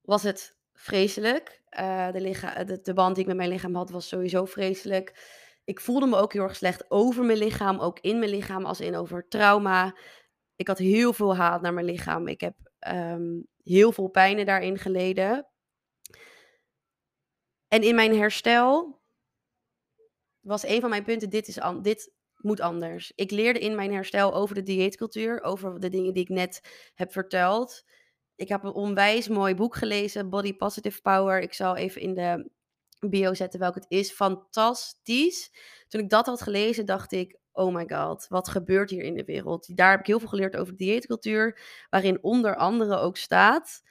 was 0.01 0.23
het 0.23 0.55
vreselijk. 0.73 1.61
De, 2.11 2.19
licha- 2.21 2.63
de, 2.63 2.81
de 2.81 2.93
band 2.93 3.15
die 3.15 3.23
ik 3.23 3.29
met 3.29 3.37
mijn 3.37 3.49
lichaam 3.49 3.75
had 3.75 3.89
was 3.89 4.07
sowieso 4.07 4.45
vreselijk. 4.45 5.41
Ik 5.63 5.79
voelde 5.79 6.07
me 6.07 6.15
ook 6.15 6.33
heel 6.33 6.43
erg 6.43 6.55
slecht 6.55 6.91
over 6.91 7.23
mijn 7.25 7.37
lichaam, 7.37 7.79
ook 7.79 7.99
in 7.99 8.19
mijn 8.19 8.31
lichaam, 8.31 8.65
als 8.65 8.79
in 8.79 8.95
over 8.95 9.27
trauma 9.27 9.95
ik 10.63 10.69
had 10.69 10.77
heel 10.77 11.13
veel 11.13 11.35
haat 11.35 11.61
naar 11.61 11.73
mijn 11.73 11.85
lichaam. 11.85 12.27
Ik 12.27 12.41
heb 12.41 12.55
ehm, 12.79 13.41
heel 13.63 13.91
veel 13.91 14.07
pijnen 14.07 14.45
daarin 14.45 14.77
geleden. 14.77 15.47
En 17.67 17.81
in 17.81 17.95
mijn 17.95 18.17
herstel 18.17 19.01
was 20.39 20.65
een 20.65 20.81
van 20.81 20.89
mijn 20.89 21.03
punten: 21.03 21.29
dit, 21.29 21.47
is 21.47 21.59
dit 21.81 22.13
moet 22.37 22.59
anders. 22.59 23.11
Ik 23.15 23.31
leerde 23.31 23.59
in 23.59 23.75
mijn 23.75 23.93
herstel 23.93 24.33
over 24.33 24.55
de 24.55 24.63
dieetcultuur, 24.63 25.41
over 25.41 25.79
de 25.79 25.89
dingen 25.89 26.13
die 26.13 26.23
ik 26.23 26.29
net 26.29 26.61
heb 26.93 27.11
verteld. 27.11 27.83
Ik 28.35 28.47
heb 28.47 28.63
een 28.63 28.73
onwijs 28.73 29.27
mooi 29.27 29.55
boek 29.55 29.75
gelezen, 29.75 30.29
Body 30.29 30.53
Positive 30.53 31.01
Power. 31.01 31.41
Ik 31.41 31.53
zal 31.53 31.75
even 31.75 32.01
in 32.01 32.13
de 32.13 32.49
bio 32.99 33.33
zetten 33.33 33.59
welk 33.59 33.75
het 33.75 33.85
is. 33.87 34.11
Fantastisch. 34.11 35.51
Toen 35.87 36.01
ik 36.01 36.09
dat 36.09 36.25
had 36.25 36.41
gelezen, 36.41 36.85
dacht 36.85 37.11
ik: 37.11 37.37
oh 37.53 37.73
my 37.73 37.87
god, 37.87 38.27
wat 38.29 38.47
gebeurt 38.49 38.89
hier 38.89 39.03
in 39.03 39.15
de 39.15 39.23
wereld? 39.23 39.77
Daar 39.77 39.91
heb 39.91 39.99
ik 39.99 40.05
heel 40.05 40.19
veel 40.19 40.27
geleerd 40.27 40.55
over 40.55 40.75
dieetcultuur, 40.77 41.59
waarin 41.89 42.23
onder 42.23 42.55
andere 42.55 42.97
ook 42.97 43.17
staat 43.17 43.81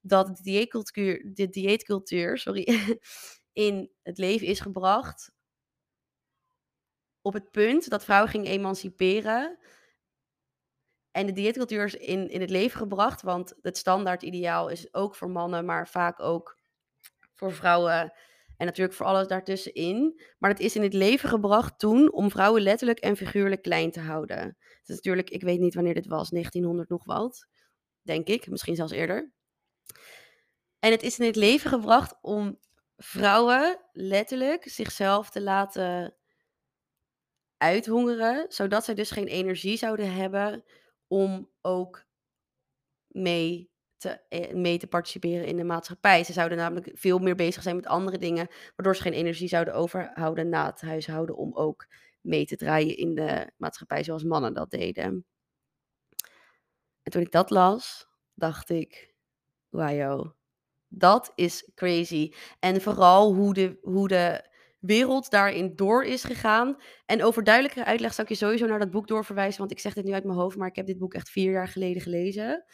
dat 0.00 0.26
de 0.26 0.42
dieetcultuur, 0.42 1.30
de 1.34 1.48
dieetcultuur 1.48 2.38
sorry, 2.38 2.68
in 3.52 3.90
het 4.02 4.18
leven 4.18 4.46
is 4.46 4.60
gebracht 4.60 5.32
op 7.22 7.32
het 7.32 7.50
punt 7.50 7.88
dat 7.88 8.04
vrouwen 8.04 8.30
gingen 8.30 8.50
emanciperen. 8.50 9.58
En 11.10 11.26
de 11.26 11.32
dieetcultuur 11.32 11.84
is 11.84 11.94
in, 11.94 12.28
in 12.28 12.40
het 12.40 12.50
leven 12.50 12.78
gebracht, 12.78 13.22
want 13.22 13.54
het 13.62 13.76
standaard 13.76 14.22
ideaal 14.22 14.68
is 14.68 14.94
ook 14.94 15.14
voor 15.14 15.30
mannen, 15.30 15.64
maar 15.64 15.88
vaak 15.88 16.20
ook 16.20 16.58
voor 17.34 17.52
vrouwen 17.52 18.12
en 18.62 18.68
natuurlijk 18.68 18.96
voor 18.96 19.06
alles 19.06 19.26
daartussenin. 19.26 20.20
Maar 20.38 20.50
het 20.50 20.60
is 20.60 20.76
in 20.76 20.82
het 20.82 20.94
leven 20.94 21.28
gebracht 21.28 21.78
toen 21.78 22.12
om 22.12 22.30
vrouwen 22.30 22.62
letterlijk 22.62 22.98
en 22.98 23.16
figuurlijk 23.16 23.62
klein 23.62 23.90
te 23.90 24.00
houden. 24.00 24.38
Het 24.38 24.88
is 24.88 24.94
natuurlijk, 24.94 25.30
ik 25.30 25.42
weet 25.42 25.60
niet 25.60 25.74
wanneer 25.74 25.94
dit 25.94 26.06
was, 26.06 26.30
1900 26.30 26.88
nog 26.88 27.04
wat. 27.04 27.46
Denk 28.02 28.28
ik, 28.28 28.48
misschien 28.48 28.76
zelfs 28.76 28.92
eerder. 28.92 29.32
En 30.78 30.90
het 30.90 31.02
is 31.02 31.18
in 31.18 31.26
het 31.26 31.36
leven 31.36 31.70
gebracht 31.70 32.18
om 32.20 32.58
vrouwen 32.96 33.80
letterlijk 33.92 34.68
zichzelf 34.68 35.30
te 35.30 35.40
laten 35.40 36.16
uithongeren, 37.56 38.46
zodat 38.48 38.84
zij 38.84 38.94
dus 38.94 39.10
geen 39.10 39.28
energie 39.28 39.76
zouden 39.76 40.14
hebben 40.14 40.64
om 41.06 41.50
ook 41.60 42.04
mee 43.06 43.71
te, 44.02 44.20
eh, 44.28 44.54
mee 44.54 44.78
te 44.78 44.86
participeren 44.86 45.46
in 45.46 45.56
de 45.56 45.64
maatschappij. 45.64 46.24
Ze 46.24 46.32
zouden 46.32 46.58
namelijk 46.58 46.90
veel 46.94 47.18
meer 47.18 47.34
bezig 47.34 47.62
zijn 47.62 47.76
met 47.76 47.86
andere 47.86 48.18
dingen, 48.18 48.48
waardoor 48.76 48.96
ze 48.96 49.02
geen 49.02 49.12
energie 49.12 49.48
zouden 49.48 49.74
overhouden 49.74 50.48
na 50.48 50.66
het 50.66 50.80
huishouden 50.80 51.36
om 51.36 51.54
ook 51.54 51.86
mee 52.20 52.44
te 52.46 52.56
draaien 52.56 52.96
in 52.96 53.14
de 53.14 53.50
maatschappij 53.56 54.04
zoals 54.04 54.24
mannen 54.24 54.54
dat 54.54 54.70
deden. 54.70 55.26
En 57.02 57.12
toen 57.12 57.22
ik 57.22 57.30
dat 57.30 57.50
las, 57.50 58.08
dacht 58.34 58.70
ik, 58.70 59.14
wow, 59.68 60.30
dat 60.88 61.32
is 61.34 61.70
crazy. 61.74 62.32
En 62.58 62.80
vooral 62.80 63.34
hoe 63.34 63.54
de, 63.54 63.78
hoe 63.82 64.08
de 64.08 64.50
wereld 64.82 65.30
daarin 65.30 65.76
door 65.76 66.04
is 66.04 66.24
gegaan. 66.24 66.76
En 67.06 67.22
over 67.22 67.44
duidelijkere 67.44 67.84
uitleg 67.84 68.14
zou 68.14 68.28
ik 68.28 68.32
je 68.32 68.44
sowieso 68.44 68.66
naar 68.66 68.78
dat 68.78 68.90
boek 68.90 69.06
doorverwijzen, 69.06 69.58
want 69.58 69.70
ik 69.70 69.78
zeg 69.78 69.94
dit 69.94 70.04
nu 70.04 70.12
uit 70.12 70.24
mijn 70.24 70.38
hoofd, 70.38 70.56
maar 70.56 70.68
ik 70.68 70.76
heb 70.76 70.86
dit 70.86 70.98
boek 70.98 71.14
echt 71.14 71.30
vier 71.30 71.52
jaar 71.52 71.68
geleden 71.68 72.02
gelezen. 72.02 72.64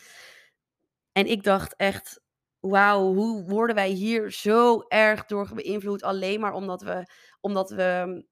En 1.19 1.27
ik 1.27 1.43
dacht 1.43 1.77
echt, 1.77 2.21
Wauw, 2.61 3.15
hoe 3.15 3.45
worden 3.45 3.77
wij 3.77 3.89
hier 3.89 4.33
zo 4.33 4.81
erg 4.89 5.25
door 5.25 5.51
beïnvloed 5.55 6.03
alleen 6.03 6.41
maar 6.41 6.53
omdat 6.53 6.83
we 6.83 7.11
omdat 7.41 7.71
we 7.71 8.25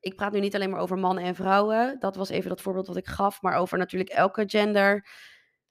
ik 0.00 0.16
praat 0.16 0.32
nu 0.32 0.40
niet 0.40 0.54
alleen 0.54 0.70
maar 0.70 0.80
over 0.80 0.98
mannen 0.98 1.24
en 1.24 1.34
vrouwen, 1.34 1.96
dat 1.98 2.16
was 2.16 2.28
even 2.28 2.48
dat 2.48 2.60
voorbeeld 2.60 2.86
wat 2.86 2.96
ik 2.96 3.06
gaf, 3.06 3.42
maar 3.42 3.56
over 3.56 3.78
natuurlijk 3.78 4.10
elke 4.10 4.44
gender 4.46 5.08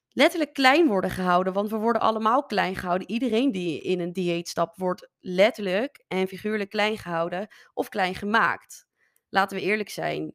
letterlijk 0.08 0.52
klein 0.52 0.86
worden 0.86 1.10
gehouden, 1.10 1.52
want 1.52 1.70
we 1.70 1.76
worden 1.76 2.02
allemaal 2.02 2.44
klein 2.44 2.76
gehouden. 2.76 3.10
Iedereen 3.10 3.52
die 3.52 3.80
in 3.80 4.00
een 4.00 4.12
dieet 4.12 4.48
stapt 4.48 4.76
wordt 4.76 5.08
letterlijk 5.20 6.04
en 6.08 6.28
figuurlijk 6.28 6.70
klein 6.70 6.98
gehouden 6.98 7.48
of 7.74 7.88
klein 7.88 8.14
gemaakt. 8.14 8.86
Laten 9.28 9.56
we 9.56 9.62
eerlijk 9.62 9.90
zijn. 9.90 10.34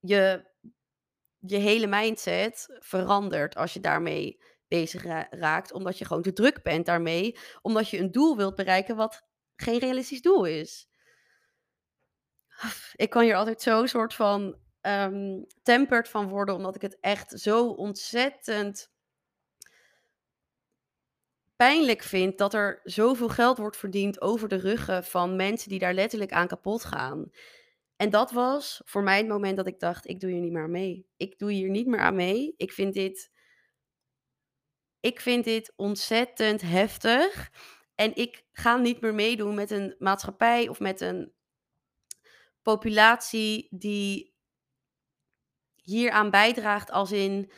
Je 0.00 0.46
je 1.38 1.56
hele 1.56 1.86
mindset 1.86 2.76
verandert 2.78 3.54
als 3.54 3.72
je 3.72 3.80
daarmee 3.80 4.38
bezig 4.68 5.02
raakt, 5.30 5.72
omdat 5.72 5.98
je 5.98 6.04
gewoon 6.04 6.22
te 6.22 6.32
druk 6.32 6.62
bent 6.62 6.86
daarmee, 6.86 7.38
omdat 7.62 7.88
je 7.88 7.98
een 7.98 8.12
doel 8.12 8.36
wilt 8.36 8.54
bereiken 8.54 8.96
wat 8.96 9.22
geen 9.56 9.78
realistisch 9.78 10.22
doel 10.22 10.44
is. 10.44 10.88
Ik 12.94 13.10
kan 13.10 13.22
hier 13.22 13.36
altijd 13.36 13.62
zo 13.62 13.86
soort 13.86 14.14
van 14.14 14.58
um, 14.80 15.46
temperd 15.62 16.08
van 16.08 16.28
worden, 16.28 16.54
omdat 16.54 16.74
ik 16.74 16.82
het 16.82 16.98
echt 17.00 17.40
zo 17.40 17.68
ontzettend 17.68 18.90
pijnlijk 21.56 22.02
vind 22.02 22.38
dat 22.38 22.54
er 22.54 22.80
zoveel 22.84 23.28
geld 23.28 23.58
wordt 23.58 23.76
verdiend 23.76 24.20
over 24.20 24.48
de 24.48 24.56
ruggen 24.56 25.04
van 25.04 25.36
mensen 25.36 25.68
die 25.68 25.78
daar 25.78 25.94
letterlijk 25.94 26.32
aan 26.32 26.46
kapot 26.46 26.84
gaan. 26.84 27.30
En 27.96 28.10
dat 28.10 28.30
was 28.30 28.82
voor 28.84 29.02
mij 29.02 29.16
het 29.16 29.28
moment 29.28 29.56
dat 29.56 29.66
ik 29.66 29.80
dacht: 29.80 30.08
ik 30.08 30.20
doe 30.20 30.30
hier 30.30 30.40
niet 30.40 30.52
meer 30.52 30.70
mee. 30.70 31.06
Ik 31.16 31.38
doe 31.38 31.52
hier 31.52 31.70
niet 31.70 31.86
meer 31.86 32.00
aan 32.00 32.14
mee. 32.14 32.54
Ik 32.56 32.72
vind 32.72 32.94
dit. 32.94 33.30
Ik 35.00 35.20
vind 35.20 35.44
dit 35.44 35.72
ontzettend 35.76 36.60
heftig. 36.60 37.50
En 37.94 38.16
ik 38.16 38.44
ga 38.52 38.76
niet 38.76 39.00
meer 39.00 39.14
meedoen 39.14 39.54
met 39.54 39.70
een 39.70 39.94
maatschappij 39.98 40.68
of 40.68 40.80
met 40.80 41.00
een 41.00 41.32
populatie 42.62 43.66
die 43.70 44.34
hieraan 45.74 46.30
bijdraagt 46.30 46.90
als 46.90 47.12
in 47.12 47.50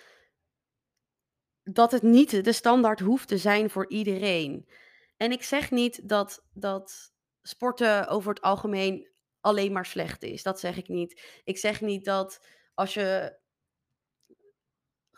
dat 1.62 1.92
het 1.92 2.02
niet 2.02 2.44
de 2.44 2.52
standaard 2.52 3.00
hoeft 3.00 3.28
te 3.28 3.38
zijn 3.38 3.70
voor 3.70 3.90
iedereen. 3.90 4.68
En 5.16 5.32
ik 5.32 5.42
zeg 5.42 5.70
niet 5.70 6.08
dat, 6.08 6.46
dat 6.52 7.12
sporten 7.42 8.08
over 8.08 8.30
het 8.30 8.42
algemeen 8.42 9.10
alleen 9.40 9.72
maar 9.72 9.86
slecht 9.86 10.22
is. 10.22 10.42
Dat 10.42 10.60
zeg 10.60 10.76
ik 10.76 10.88
niet. 10.88 11.40
Ik 11.44 11.58
zeg 11.58 11.80
niet 11.80 12.04
dat 12.04 12.46
als 12.74 12.94
je 12.94 13.38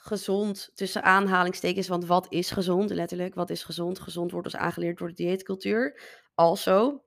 gezond 0.05 0.71
tussen 0.75 1.03
aanhalingstekens, 1.03 1.89
want 1.89 2.07
wat 2.07 2.27
is 2.29 2.51
gezond 2.51 2.91
letterlijk? 2.91 3.35
Wat 3.35 3.51
is 3.51 3.63
gezond? 3.63 4.01
Gezond 4.01 4.31
wordt 4.31 4.51
dus 4.51 4.61
aangeleerd 4.61 4.99
door 4.99 5.09
de 5.09 5.15
dieetcultuur. 5.15 6.01
Also. 6.35 7.05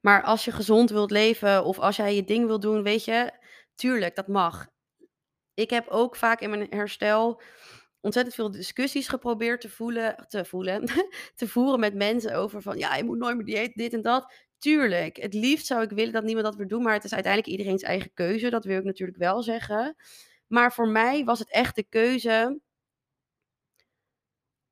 Maar 0.00 0.22
als 0.22 0.44
je 0.44 0.52
gezond 0.52 0.90
wilt 0.90 1.10
leven 1.10 1.64
of 1.64 1.78
als 1.78 1.96
jij 1.96 2.14
je 2.14 2.24
ding 2.24 2.46
wilt 2.46 2.62
doen, 2.62 2.82
weet 2.82 3.04
je, 3.04 3.32
tuurlijk, 3.74 4.16
dat 4.16 4.28
mag. 4.28 4.68
Ik 5.54 5.70
heb 5.70 5.88
ook 5.88 6.16
vaak 6.16 6.40
in 6.40 6.50
mijn 6.50 6.66
herstel 6.70 7.42
ontzettend 8.00 8.34
veel 8.34 8.50
discussies 8.50 9.08
geprobeerd 9.08 9.60
te 9.60 9.68
voelen, 9.68 10.26
te 10.28 10.44
voelen, 10.44 10.84
te 11.34 11.48
voeren 11.48 11.80
met 11.80 11.94
mensen 11.94 12.34
over 12.34 12.62
van, 12.62 12.78
ja, 12.78 12.96
je 12.96 13.04
moet 13.04 13.18
nooit 13.18 13.36
meer 13.36 13.44
dieet, 13.44 13.74
dit 13.74 13.92
en 13.92 14.02
dat. 14.02 14.32
Tuurlijk, 14.58 15.16
het 15.16 15.34
liefst 15.34 15.66
zou 15.66 15.82
ik 15.82 15.90
willen 15.90 16.12
dat 16.12 16.24
niemand 16.24 16.46
dat 16.46 16.56
weer 16.56 16.68
doet, 16.68 16.82
maar 16.82 16.94
het 16.94 17.04
is 17.04 17.14
uiteindelijk 17.14 17.52
iedereen's 17.52 17.82
eigen 17.82 18.12
keuze. 18.14 18.50
Dat 18.50 18.64
wil 18.64 18.78
ik 18.78 18.84
natuurlijk 18.84 19.18
wel 19.18 19.42
zeggen. 19.42 19.96
Maar 20.50 20.72
voor 20.72 20.88
mij 20.88 21.24
was 21.24 21.38
het 21.38 21.50
echt 21.50 21.74
de 21.76 21.82
keuze. 21.82 22.60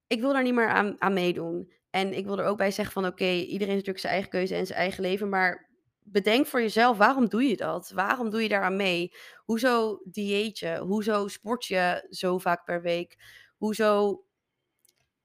Ik 0.07 0.21
wil 0.21 0.33
daar 0.33 0.43
niet 0.43 0.55
meer 0.55 0.69
aan, 0.69 1.01
aan 1.01 1.13
meedoen. 1.13 1.73
En 1.91 2.13
ik 2.13 2.25
wil 2.25 2.39
er 2.39 2.45
ook 2.45 2.57
bij 2.57 2.71
zeggen 2.71 2.95
van 2.95 3.07
oké, 3.07 3.25
iedereen 3.25 3.75
heeft 3.75 3.87
natuurlijk 3.87 3.99
zijn 3.99 4.13
eigen 4.13 4.31
keuze 4.31 4.55
en 4.55 4.67
zijn 4.67 4.79
eigen 4.79 5.03
leven. 5.03 5.29
Maar 5.29 5.71
bedenk 6.03 6.47
voor 6.47 6.61
jezelf, 6.61 6.97
waarom 6.97 7.29
doe 7.29 7.43
je 7.43 7.57
dat? 7.57 7.91
Waarom 7.91 8.31
doe 8.31 8.43
je 8.43 8.49
daaraan 8.49 8.77
mee? 8.77 9.13
Hoezo 9.45 10.01
dieet 10.05 10.59
je? 10.59 10.79
Hoezo 10.79 11.29
sport 11.29 11.65
je 11.65 12.07
zo 12.11 12.39
vaak 12.39 12.65
per 12.65 12.83
week? 12.83 13.17
Hoezo 13.57 14.25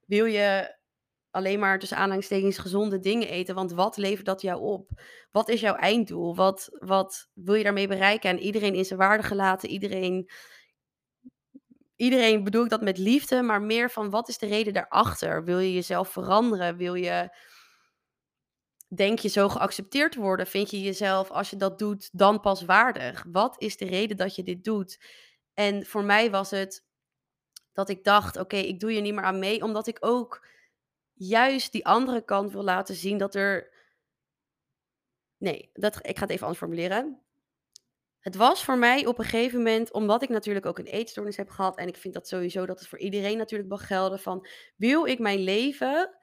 wil 0.06 0.25
je 0.25 0.78
alleen 1.34 1.60
maar 1.60 1.80
tussen 1.80 1.98
aanhalingstekens 1.98 2.58
gezonde 2.58 3.00
dingen 3.00 3.28
eten? 3.28 3.56
Want 3.56 3.72
wat 3.72 3.98
levert 3.98 4.26
dat 4.26 4.41
jou 4.41 4.62
op? 4.62 4.89
Wat 5.32 5.50
is 5.50 5.62
jouw 5.62 5.76
einddoel? 5.76 6.36
Wat, 6.36 6.69
wat 6.72 7.30
wil 7.34 7.56
je 7.56 7.63
daarmee 7.63 7.88
bereiken? 7.88 8.30
En 8.30 8.39
iedereen 8.39 8.76
in 8.76 8.86
zijn 8.86 9.00
waarde 9.00 9.24
gelaten, 9.24 9.69
iedereen 9.69 10.30
iedereen 11.96 12.43
bedoel 12.43 12.63
ik 12.63 12.69
dat 12.69 12.82
met 12.82 12.98
liefde, 12.98 13.41
maar 13.41 13.62
meer 13.62 13.89
van 13.89 14.10
wat 14.10 14.30
is 14.30 14.38
de 14.38 14.46
reden 14.46 14.74
daarachter? 14.74 15.43
Wil 15.43 15.60
je 15.60 15.74
jezelf 15.74 16.10
veranderen? 16.10 16.78
Wil 16.78 16.93
je, 16.93 17.38
denk 18.96 19.19
je 19.19 19.30
zo 19.30 19.50
geaccepteerd 19.50 20.15
worden? 20.15 20.48
Vind 20.48 20.69
je 20.69 20.82
jezelf, 20.82 21.32
als 21.32 21.50
je 21.50 21.56
dat 21.56 21.80
doet, 21.80 22.10
dan 22.12 22.39
pas 22.39 22.65
waardig? 22.65 23.26
Wat 23.32 23.56
is 23.62 23.78
de 23.78 23.86
reden 23.86 24.17
dat 24.17 24.36
je 24.36 24.43
dit 24.43 24.63
doet? 24.63 25.06
En 25.54 25.86
voor 25.86 26.04
mij 26.04 26.32
was 26.32 26.52
het 26.52 26.86
dat 27.74 27.89
ik 27.89 28.04
dacht, 28.04 28.38
oké, 28.38 28.56
ik 28.56 28.80
doe 28.80 28.93
je 28.93 29.02
niet 29.02 29.13
meer 29.13 29.24
aan 29.24 29.39
mee, 29.39 29.63
omdat 29.63 29.88
ik 29.88 29.98
ook 30.00 30.48
juist 31.13 31.71
die 31.71 31.86
andere 31.86 32.23
kant 32.26 32.52
wil 32.52 32.63
laten 32.63 32.95
zien 32.95 33.17
dat 33.17 33.36
er. 33.36 33.71
Nee, 35.38 35.69
dat, 35.73 35.95
ik 35.95 36.15
ga 36.15 36.21
het 36.21 36.30
even 36.30 36.41
anders 36.41 36.60
formuleren. 36.60 37.23
Het 38.19 38.36
was 38.36 38.63
voor 38.63 38.78
mij 38.78 39.06
op 39.06 39.19
een 39.19 39.26
gegeven 39.26 39.58
moment, 39.58 39.91
omdat 39.91 40.21
ik 40.21 40.30
natuurlijk 40.30 40.65
ook 40.65 40.80
een 40.80 40.86
eetstoornis 40.86 41.38
heb 41.38 41.49
gehad. 41.49 41.78
En 41.78 41.88
ik 41.88 41.97
vind 41.97 42.13
dat 42.13 42.28
sowieso 42.28 42.65
dat 42.65 42.80
het 42.80 42.88
voor 42.88 42.99
iedereen 42.99 43.38
natuurlijk 43.38 43.69
mag 43.69 43.88
gelden. 43.88 44.19
Van 44.19 44.47
wil 44.76 45.06
ik 45.06 45.19
mijn 45.19 45.39
leven 45.39 46.17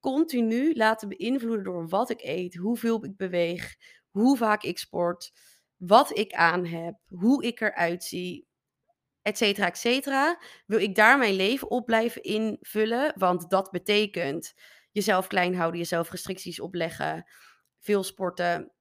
continu 0.00 0.74
laten 0.74 1.08
beïnvloeden 1.08 1.64
door 1.64 1.88
wat 1.88 2.10
ik 2.10 2.22
eet, 2.22 2.54
hoeveel 2.54 3.04
ik 3.04 3.16
beweeg, 3.16 3.76
hoe 4.10 4.36
vaak 4.36 4.62
ik 4.62 4.78
sport, 4.78 5.32
wat 5.76 6.18
ik 6.18 6.32
aan 6.32 6.64
heb, 6.66 6.94
hoe 7.08 7.44
ik 7.44 7.60
eruit 7.60 8.04
zie, 8.04 8.48
et 9.22 9.36
cetera, 9.36 9.66
et 9.66 9.78
cetera. 9.78 10.38
Wil 10.66 10.78
ik 10.78 10.94
daar 10.94 11.18
mijn 11.18 11.34
leven 11.34 11.70
op 11.70 11.86
blijven 11.86 12.22
invullen? 12.22 13.12
Want 13.16 13.50
dat 13.50 13.70
betekent 13.70 14.54
jezelf 14.90 15.26
klein 15.26 15.54
houden, 15.54 15.80
jezelf 15.80 16.10
restricties 16.10 16.60
opleggen, 16.60 17.30
veel 17.78 18.02
sporten. 18.02 18.72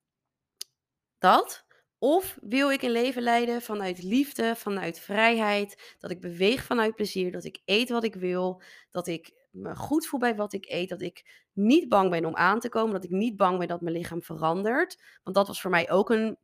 Dat. 1.17 1.67
Of 1.97 2.38
wil 2.41 2.71
ik 2.71 2.82
een 2.82 2.91
leven 2.91 3.21
leiden 3.21 3.62
vanuit 3.62 4.04
liefde, 4.04 4.56
vanuit 4.56 4.99
vrijheid, 4.99 5.95
dat 5.97 6.12
ik 6.12 6.21
beweeg 6.21 6.63
vanuit 6.63 6.95
plezier, 6.95 7.32
dat 7.32 7.43
ik 7.43 7.62
eet 7.65 7.89
wat 7.89 8.04
ik 8.04 8.15
wil, 8.15 8.62
dat 8.91 9.08
ik 9.08 9.47
me 9.52 9.75
goed 9.75 10.08
voel 10.08 10.19
bij 10.19 10.36
wat 10.36 10.54
ik 10.54 10.65
eet, 10.65 10.89
dat 10.89 11.02
ik 11.02 11.47
niet 11.54 11.89
bang 11.89 12.10
ben 12.10 12.25
om 12.25 12.36
aan 12.36 12.60
te 12.60 12.69
komen, 12.69 12.93
dat 12.93 13.04
ik 13.04 13.10
niet 13.10 13.38
bang 13.38 13.58
ben 13.58 13.67
dat 13.67 13.82
mijn 13.82 13.95
lichaam 13.95 14.23
verandert. 14.23 15.02
Want 15.23 15.36
dat 15.36 15.47
was 15.47 15.62
voor 15.62 15.71
mij 15.71 15.89
ook 15.89 16.10
een 16.10 16.38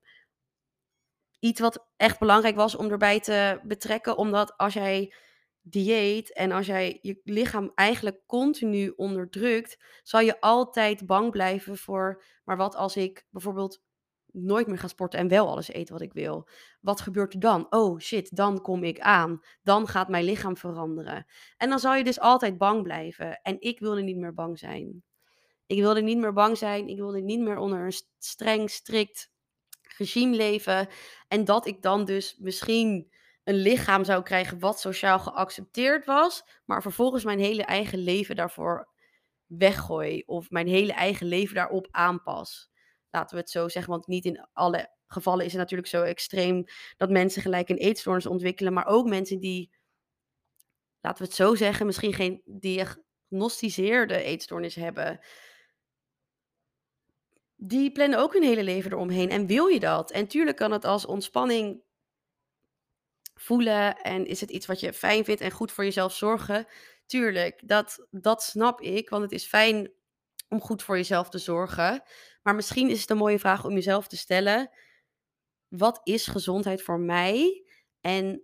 iets 1.45 1.60
wat 1.60 1.88
echt 1.97 2.19
belangrijk 2.19 2.55
was 2.55 2.75
om 2.75 2.91
erbij 2.91 3.19
te 3.19 3.60
betrekken, 3.63 4.17
omdat 4.17 4.58
als 4.58 4.73
jij 4.73 5.13
dieet 5.62 6.34
en 6.34 6.51
als 6.51 6.65
jij 6.65 6.99
je 7.01 7.19
lichaam 7.23 7.71
eigenlijk 7.75 8.21
continu 8.25 8.93
onderdrukt, 8.95 9.84
zal 10.03 10.19
je 10.19 10.41
altijd 10.41 11.05
bang 11.05 11.31
blijven 11.31 11.77
voor, 11.77 12.23
maar 12.43 12.58
wat 12.58 12.75
als 12.75 12.95
ik 12.95 13.25
bijvoorbeeld 13.29 13.84
nooit 14.25 14.67
meer 14.67 14.77
ga 14.77 14.88
sporten 14.88 15.19
en 15.19 15.27
wel 15.27 15.49
alles 15.49 15.67
eten 15.67 15.93
wat 15.93 16.03
ik 16.03 16.13
wil. 16.13 16.47
Wat 16.81 17.01
gebeurt 17.01 17.34
er 17.34 17.39
dan? 17.39 17.67
Oh 17.69 17.99
shit, 17.99 18.36
dan 18.36 18.62
kom 18.62 18.84
ik 18.84 18.99
aan. 18.99 19.39
Dan 19.63 19.88
gaat 19.88 20.10
mijn 20.10 20.23
lichaam 20.23 20.58
veranderen. 20.58 21.25
En 21.58 21.69
dan 21.69 21.79
zal 21.79 21.95
je 21.95 22.03
dus 22.03 22.19
altijd 22.19 22.58
bang 22.58 22.84
blijven. 22.84 23.39
En 23.41 23.62
ik 23.62 23.79
wilde 23.79 24.01
niet 24.01 24.17
meer 24.17 24.34
bang 24.34 24.60
zijn. 24.60 25.03
Ik 25.65 25.79
wilde 25.79 26.01
niet 26.01 26.17
meer 26.17 26.34
bang 26.34 26.58
zijn. 26.58 26.88
Ik 26.88 26.97
wilde 26.97 27.21
niet 27.21 27.39
meer 27.39 27.58
onder 27.58 27.79
een 27.79 27.93
streng, 28.17 28.69
strikt 28.69 29.34
regime 29.98 30.36
leven. 30.36 30.88
En 31.28 31.45
dat 31.45 31.67
ik 31.67 31.82
dan 31.82 32.06
dus 32.06 32.38
misschien 32.39 33.12
een 33.43 33.56
lichaam 33.56 34.04
zou 34.04 34.24
krijgen 34.24 34.60
wat 34.60 34.80
sociaal 34.80 35.19
geaccepteerd 35.19 36.06
was, 36.06 36.43
maar 36.65 36.82
vervolgens 36.82 37.24
mijn 37.24 37.39
hele 37.39 37.63
eigen 37.63 38.00
leven 38.00 38.36
daarvoor 38.36 38.88
weggooi 39.45 40.24
of 40.26 40.50
mijn 40.50 40.67
hele 40.67 40.93
eigen 40.93 41.28
leven 41.28 41.56
daarop 41.56 41.88
aanpas. 41.91 42.69
Laten 43.10 43.36
we 43.36 43.41
het 43.41 43.52
zo 43.52 43.69
zeggen, 43.69 43.91
want 43.91 44.08
niet 44.08 44.26
in 44.26 44.48
alle 44.54 44.89
gevallen 45.08 45.45
is 45.45 45.52
het 45.52 45.62
natuurlijk 45.62 45.89
zo 45.89 46.02
extreem 46.02 46.65
dat 46.98 47.10
mensen 47.10 47.41
gelijk 47.41 47.69
een 47.69 47.78
eetstoornis 47.78 48.26
ontwikkelen, 48.26 48.74
maar 48.74 48.86
ook 48.86 49.08
mensen 49.08 49.39
die, 49.39 49.71
laten 51.02 51.21
we 51.21 51.28
het 51.28 51.38
zo 51.38 51.56
zeggen, 51.56 51.86
misschien 51.86 52.13
geen 52.13 52.41
diagnosticeerde 52.45 54.24
eetstoornis 54.24 54.76
hebben. 54.76 55.19
Die 57.56 57.91
plannen 57.91 58.20
ook 58.20 58.34
hun 58.34 58.44
hele 58.44 58.63
leven 58.63 58.91
eromheen. 58.91 59.30
En 59.30 59.46
wil 59.46 59.68
je 59.68 59.80
dat? 59.80 60.12
En 60.12 60.28
tuurlijk 60.28 60.58
kan 60.58 60.72
het 60.72 60.86
als 60.86 61.06
ontspanning 61.06 61.84
voelen 63.36 63.98
en 63.98 64.26
is 64.26 64.41
het 64.41 64.50
iets 64.50 64.65
wat 64.65 64.80
je 64.80 64.94
fijn 64.94 65.26
vindt 65.26 65.41
en 65.41 65.52
goed 65.52 65.72
voor 65.72 65.84
jezelf 65.84 66.13
zorgen. 66.13 66.68
Tuurlijk, 67.06 67.62
dat, 67.68 68.08
dat 68.12 68.44
snap 68.44 68.82
ik, 68.82 69.10
want 69.10 69.24
het 69.24 69.32
is 69.32 69.46
fijn 69.46 69.91
om 70.50 70.62
goed 70.62 70.84
voor 70.84 70.96
jezelf 70.96 71.30
te 71.30 71.38
zorgen. 71.38 72.04
Maar 72.44 72.56
misschien 72.56 72.89
is 72.89 73.02
het 73.02 73.10
een 73.10 73.18
mooie 73.18 73.39
vraag 73.39 73.65
om 73.65 73.74
jezelf 73.74 74.08
te 74.08 74.18
stellen: 74.18 74.70
wat 75.68 76.00
is 76.04 76.28
gezondheid 76.28 76.82
voor 76.82 77.00
mij? 77.00 77.65
En 78.02 78.44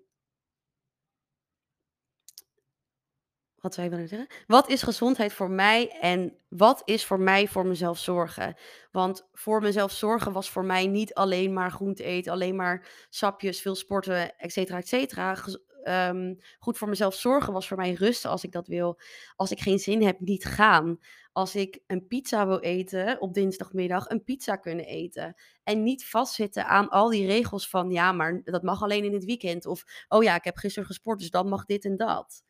wat 3.62 3.76
je 3.76 3.89
willen 3.89 4.08
zeggen? 4.08 4.28
Wat 4.47 4.69
is 4.69 4.82
gezondheid 4.82 5.34
voor 5.34 5.50
mij 5.50 5.89
en 6.00 6.38
wat 6.47 6.82
is 6.86 7.06
voor 7.06 7.19
mij 7.19 7.47
voor 7.47 7.65
mezelf 7.65 7.97
zorgen? 7.97 8.56
Want 8.91 9.28
voor 9.34 9.62
mezelf 9.62 9.91
zorgen 9.91 10.32
was 10.32 10.50
voor 10.50 10.65
mij 10.65 10.88
niet 10.88 11.13
alleen 11.13 11.54
maar 11.54 11.71
groente 11.71 12.04
eten, 12.04 12.32
alleen 12.32 12.56
maar 12.56 13.06
sapjes, 13.10 13.62
veel 13.62 13.76
sporten, 13.76 14.38
et 14.38 14.52
cetera, 14.52 14.78
et 14.78 14.88
cetera. 14.88 15.36
Ehm, 15.84 16.36
goed 16.60 16.78
voor 16.78 16.89
mezelf 16.89 17.15
zorgen 17.15 17.54
was 17.54 17.67
voor 17.67 17.78
mij 17.78 17.93
rusten 17.93 18.30
als 18.30 18.43
ik 18.43 18.52
dat 18.52 18.67
wil. 18.67 19.00
Als 19.36 19.52
ik 19.52 19.60
geen 19.60 19.80
zin 19.80 20.04
heb, 20.04 20.19
niet 20.19 20.45
gaan. 20.45 21.00
Als 21.32 21.56
ik 21.56 21.80
een 21.88 22.08
pizza 22.08 22.47
wil 22.47 22.60
eten 22.60 23.21
op 23.21 23.34
dinsdagmiddag, 23.34 24.10
een 24.10 24.24
pizza 24.24 24.56
kunnen 24.56 24.86
eten. 24.86 25.36
En 25.63 25.84
niet 25.84 26.06
vastzitten 26.06 26.65
aan 26.65 26.89
al 26.89 27.10
die 27.10 27.26
regels 27.26 27.69
van 27.69 27.91
ja, 27.91 28.12
maar 28.12 28.41
dat 28.43 28.63
mag 28.63 28.84
alleen 28.84 29.04
in 29.04 29.13
het 29.13 29.26
weekend. 29.26 29.65
Of 29.65 30.06
oh 30.08 30.24
ja, 30.24 30.36
ik 30.36 30.43
heb 30.43 30.58
gisteren 30.58 30.88
gesport, 30.88 31.19
dus 31.19 31.30
dan 31.30 31.50
mag 31.50 31.65
dit 31.65 31.86
en 31.86 31.97
dat. 31.97 32.43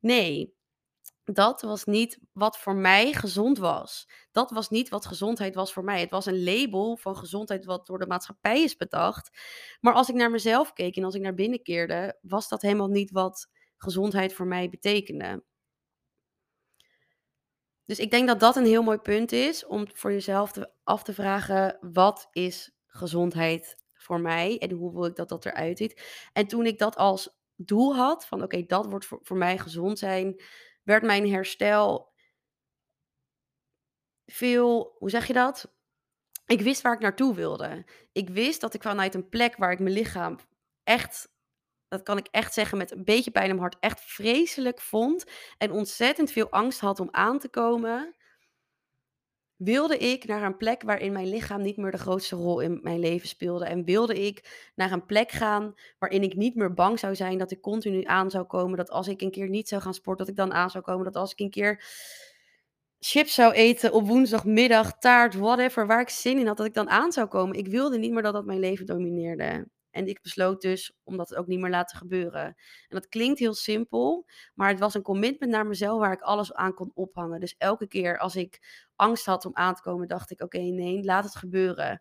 Nee, 0.00 0.54
dat 1.24 1.62
was 1.62 1.84
niet 1.84 2.18
wat 2.32 2.58
voor 2.58 2.74
mij 2.74 3.12
gezond 3.12 3.58
was. 3.58 4.08
Dat 4.32 4.50
was 4.50 4.68
niet 4.68 4.88
wat 4.88 5.06
gezondheid 5.06 5.54
was 5.54 5.72
voor 5.72 5.84
mij. 5.84 6.00
Het 6.00 6.10
was 6.10 6.26
een 6.26 6.44
label 6.44 6.96
van 6.96 7.16
gezondheid 7.16 7.64
wat 7.64 7.86
door 7.86 7.98
de 7.98 8.06
maatschappij 8.06 8.62
is 8.62 8.76
bedacht. 8.76 9.38
Maar 9.80 9.94
als 9.94 10.08
ik 10.08 10.14
naar 10.14 10.30
mezelf 10.30 10.72
keek 10.72 10.96
en 10.96 11.04
als 11.04 11.14
ik 11.14 11.22
naar 11.22 11.34
binnen 11.34 11.62
keerde, 11.62 12.18
was 12.22 12.48
dat 12.48 12.62
helemaal 12.62 12.88
niet 12.88 13.10
wat 13.10 13.48
gezondheid 13.76 14.32
voor 14.32 14.46
mij 14.46 14.68
betekende. 14.68 15.44
Dus 17.84 17.98
ik 17.98 18.10
denk 18.10 18.26
dat 18.26 18.40
dat 18.40 18.56
een 18.56 18.64
heel 18.64 18.82
mooi 18.82 18.98
punt 18.98 19.32
is 19.32 19.66
om 19.66 19.86
voor 19.92 20.12
jezelf 20.12 20.52
af 20.84 21.02
te 21.02 21.14
vragen: 21.14 21.78
wat 21.80 22.28
is 22.32 22.72
gezondheid 22.86 23.76
voor 23.94 24.20
mij 24.20 24.58
en 24.58 24.70
hoe 24.70 24.92
wil 24.92 25.04
ik 25.04 25.16
dat 25.16 25.28
dat 25.28 25.46
eruit 25.46 25.78
ziet? 25.78 26.28
En 26.32 26.46
toen 26.46 26.66
ik 26.66 26.78
dat 26.78 26.96
als 26.96 27.37
doel 27.58 27.96
had, 27.96 28.26
van 28.26 28.42
oké, 28.42 28.66
dat 28.66 28.86
wordt 28.86 29.06
voor, 29.06 29.18
voor 29.22 29.36
mij 29.36 29.58
gezond 29.58 29.98
zijn, 29.98 30.42
werd 30.82 31.02
mijn 31.02 31.30
herstel 31.30 32.12
veel, 34.26 34.96
hoe 34.98 35.10
zeg 35.10 35.26
je 35.26 35.32
dat? 35.32 35.76
Ik 36.46 36.60
wist 36.60 36.82
waar 36.82 36.92
ik 36.92 37.00
naartoe 37.00 37.34
wilde. 37.34 37.86
Ik 38.12 38.28
wist 38.28 38.60
dat 38.60 38.74
ik 38.74 38.82
vanuit 38.82 39.14
een 39.14 39.28
plek 39.28 39.56
waar 39.56 39.72
ik 39.72 39.78
mijn 39.78 39.94
lichaam 39.94 40.38
echt, 40.84 41.28
dat 41.88 42.02
kan 42.02 42.18
ik 42.18 42.28
echt 42.30 42.54
zeggen 42.54 42.78
met 42.78 42.90
een 42.90 43.04
beetje 43.04 43.30
pijn 43.30 43.50
in 43.50 43.58
hart, 43.58 43.76
echt 43.80 44.00
vreselijk 44.00 44.80
vond 44.80 45.24
en 45.58 45.70
ontzettend 45.70 46.30
veel 46.30 46.50
angst 46.50 46.80
had 46.80 47.00
om 47.00 47.08
aan 47.10 47.38
te 47.38 47.48
komen, 47.48 48.16
wilde 49.58 49.98
ik 49.98 50.26
naar 50.26 50.42
een 50.42 50.56
plek 50.56 50.82
waarin 50.82 51.12
mijn 51.12 51.28
lichaam 51.28 51.62
niet 51.62 51.76
meer 51.76 51.90
de 51.90 51.98
grootste 51.98 52.36
rol 52.36 52.60
in 52.60 52.78
mijn 52.82 52.98
leven 52.98 53.28
speelde. 53.28 53.64
En 53.64 53.84
wilde 53.84 54.26
ik 54.26 54.70
naar 54.74 54.92
een 54.92 55.06
plek 55.06 55.30
gaan 55.30 55.74
waarin 55.98 56.22
ik 56.22 56.36
niet 56.36 56.54
meer 56.54 56.74
bang 56.74 56.98
zou 56.98 57.14
zijn 57.14 57.38
dat 57.38 57.50
ik 57.50 57.60
continu 57.60 58.04
aan 58.04 58.30
zou 58.30 58.44
komen. 58.44 58.76
Dat 58.76 58.90
als 58.90 59.08
ik 59.08 59.20
een 59.20 59.30
keer 59.30 59.48
niet 59.48 59.68
zou 59.68 59.82
gaan 59.82 59.94
sporten, 59.94 60.26
dat 60.26 60.34
ik 60.34 60.40
dan 60.40 60.52
aan 60.52 60.70
zou 60.70 60.84
komen. 60.84 61.04
Dat 61.04 61.16
als 61.16 61.32
ik 61.32 61.40
een 61.40 61.50
keer 61.50 61.84
chips 62.98 63.34
zou 63.34 63.52
eten 63.52 63.92
op 63.92 64.06
woensdagmiddag, 64.06 64.98
taart, 64.98 65.34
whatever, 65.34 65.86
waar 65.86 66.00
ik 66.00 66.08
zin 66.08 66.38
in 66.38 66.46
had, 66.46 66.56
dat 66.56 66.66
ik 66.66 66.74
dan 66.74 66.88
aan 66.88 67.12
zou 67.12 67.26
komen. 67.26 67.56
Ik 67.56 67.68
wilde 67.68 67.98
niet 67.98 68.12
meer 68.12 68.22
dat 68.22 68.32
dat 68.32 68.44
mijn 68.44 68.58
leven 68.58 68.86
domineerde. 68.86 69.68
En 69.90 70.06
ik 70.06 70.22
besloot 70.22 70.60
dus 70.60 70.96
om 71.04 71.16
dat 71.16 71.34
ook 71.34 71.46
niet 71.46 71.58
meer 71.58 71.70
laten 71.70 71.98
gebeuren. 71.98 72.44
En 72.44 72.54
dat 72.88 73.08
klinkt 73.08 73.38
heel 73.38 73.54
simpel, 73.54 74.26
maar 74.54 74.68
het 74.68 74.78
was 74.78 74.94
een 74.94 75.02
commitment 75.02 75.52
naar 75.52 75.66
mezelf 75.66 75.98
waar 76.00 76.12
ik 76.12 76.20
alles 76.20 76.54
aan 76.54 76.74
kon 76.74 76.90
ophangen. 76.94 77.40
Dus 77.40 77.54
elke 77.58 77.86
keer 77.86 78.18
als 78.18 78.36
ik 78.36 78.86
angst 78.96 79.26
had 79.26 79.44
om 79.44 79.54
aan 79.54 79.74
te 79.74 79.82
komen, 79.82 80.08
dacht 80.08 80.30
ik: 80.30 80.40
oké, 80.40 80.58
nee, 80.58 81.04
laat 81.04 81.24
het 81.24 81.36
gebeuren. 81.36 82.00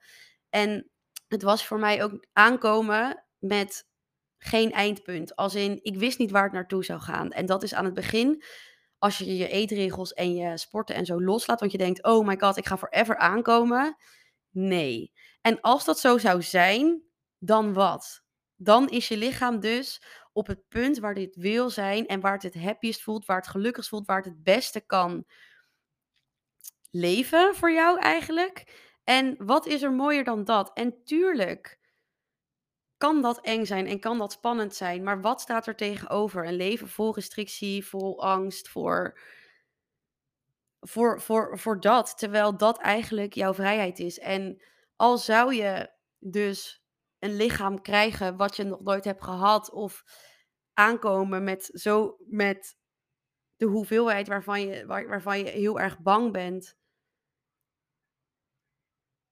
En 0.50 0.90
het 1.28 1.42
was 1.42 1.66
voor 1.66 1.80
mij 1.80 2.04
ook 2.04 2.26
aankomen 2.34 3.26
met 3.40 3.88
geen 4.38 4.72
eindpunt. 4.72 5.36
Als 5.36 5.56
in, 5.56 5.80
ik 5.82 5.96
wist 5.96 6.20
niet 6.20 6.32
waar 6.32 6.44
het 6.44 6.52
naartoe 6.52 6.84
zou 6.84 7.00
gaan. 7.00 7.32
En 7.32 7.46
dat 7.46 7.64
is 7.64 7.74
aan 7.74 7.86
het 7.86 7.94
begin 7.94 8.44
als 9.00 9.18
je 9.18 9.38
je 9.38 9.48
eetregels 9.48 10.14
en 10.14 10.36
je 10.36 10.58
sporten 10.58 10.96
en 10.96 11.06
zo 11.06 11.22
loslaat, 11.22 11.60
want 11.60 11.72
je 11.72 11.78
denkt, 11.78 12.04
oh 12.04 12.28
my 12.28 12.38
god, 12.40 12.58
ik 12.58 12.66
ga 12.66 12.78
forever 12.78 13.18
aankomen. 13.18 13.98
Nee. 14.50 15.12
En 15.42 15.62
als 15.62 15.86
dat 15.86 16.00
zo 16.00 16.18
zou 16.18 16.42
zijn, 16.42 17.04
dan 17.40 17.74
wat? 17.74 18.24
Dan 18.56 18.90
is 18.90 19.08
je 19.08 19.18
lichaam 19.18 19.60
dus 19.60 20.02
op 20.34 20.48
het 20.48 20.68
punt 20.68 20.98
waar 20.98 21.14
dit 21.14 21.36
wil 21.36 21.70
zijn 21.70 22.08
en 22.08 22.20
waar 22.20 22.34
het 22.34 22.44
het 22.44 22.56
happiest 22.56 23.02
voelt, 23.02 23.26
waar 23.26 23.38
het 23.38 23.48
gelukkigst 23.48 23.90
voelt, 23.90 24.06
waar 24.06 24.18
het 24.18 24.26
het 24.26 24.44
beste 24.44 24.82
kan 24.82 25.26
leven 26.92 27.56
voor 27.56 27.72
jou 27.72 28.00
eigenlijk. 28.00 28.86
En 29.04 29.46
wat 29.46 29.66
is 29.66 29.82
er 29.82 29.92
mooier 29.92 30.24
dan 30.24 30.44
dat? 30.44 30.72
En 30.74 31.04
tuurlijk 31.04 31.80
kan 32.98 33.22
dat 33.22 33.42
eng 33.42 33.66
zijn 33.66 33.88
en 33.88 34.00
kan 34.00 34.18
dat 34.18 34.32
spannend 34.32 34.76
zijn, 34.76 35.04
maar 35.04 35.22
wat 35.22 35.42
staat 35.42 35.68
er 35.68 35.76
tegenover? 35.76 36.48
Een 36.48 36.56
leven 36.56 36.88
vol 36.88 37.14
restrictie, 37.14 37.86
vol 37.86 38.22
angst, 38.24 38.70
voor, 38.70 39.20
voor, 40.80 41.22
voor, 41.22 41.60
voor 41.60 41.80
dat, 41.80 42.18
terwijl 42.18 42.58
dat 42.58 42.78
eigenlijk 42.78 43.34
jouw 43.34 43.54
vrijheid 43.54 44.00
is. 44.00 44.20
En 44.20 44.62
al 44.96 45.18
zou 45.18 45.54
je 45.54 45.92
dus 46.20 46.87
een 47.20 47.36
lichaam 47.36 47.82
krijgen 47.82 48.38
wat 48.38 48.56
je 48.56 48.64
nog 48.64 48.82
nooit 48.82 49.04
hebt 49.04 49.24
gehad, 49.24 49.72
of 49.72 50.04
aankomen 50.74 51.44
met, 51.44 51.70
zo, 51.74 52.18
met 52.20 52.78
de 53.56 53.66
hoeveelheid 53.66 54.28
waarvan 54.28 54.62
je, 54.62 54.86
waar, 54.86 55.08
waarvan 55.08 55.38
je 55.38 55.46
heel 55.46 55.80
erg 55.80 56.00
bang 56.00 56.32
bent, 56.32 56.78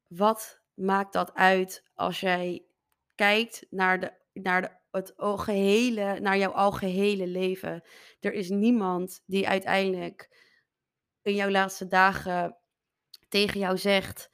wat 0.08 0.62
maakt 0.74 1.14
dat 1.14 1.34
uit 1.34 1.90
als 1.94 2.20
jij 2.20 2.66
kijkt 3.16 3.66
naar, 3.70 4.00
de, 4.00 4.14
naar 4.34 4.62
de, 4.62 4.72
het 4.92 5.18
algehele, 5.18 6.20
naar 6.20 6.38
jouw 6.38 6.52
algehele 6.52 7.28
leven? 7.28 7.84
Er 8.20 8.34
is 8.34 8.50
niemand 8.50 9.24
die 9.26 9.48
uiteindelijk 9.48 10.44
in 11.22 11.36
jouw 11.36 11.50
laatste 11.50 11.88
dagen 11.88 12.58
tegen 13.30 13.60
jou 13.60 13.78
zegt, 13.78 14.30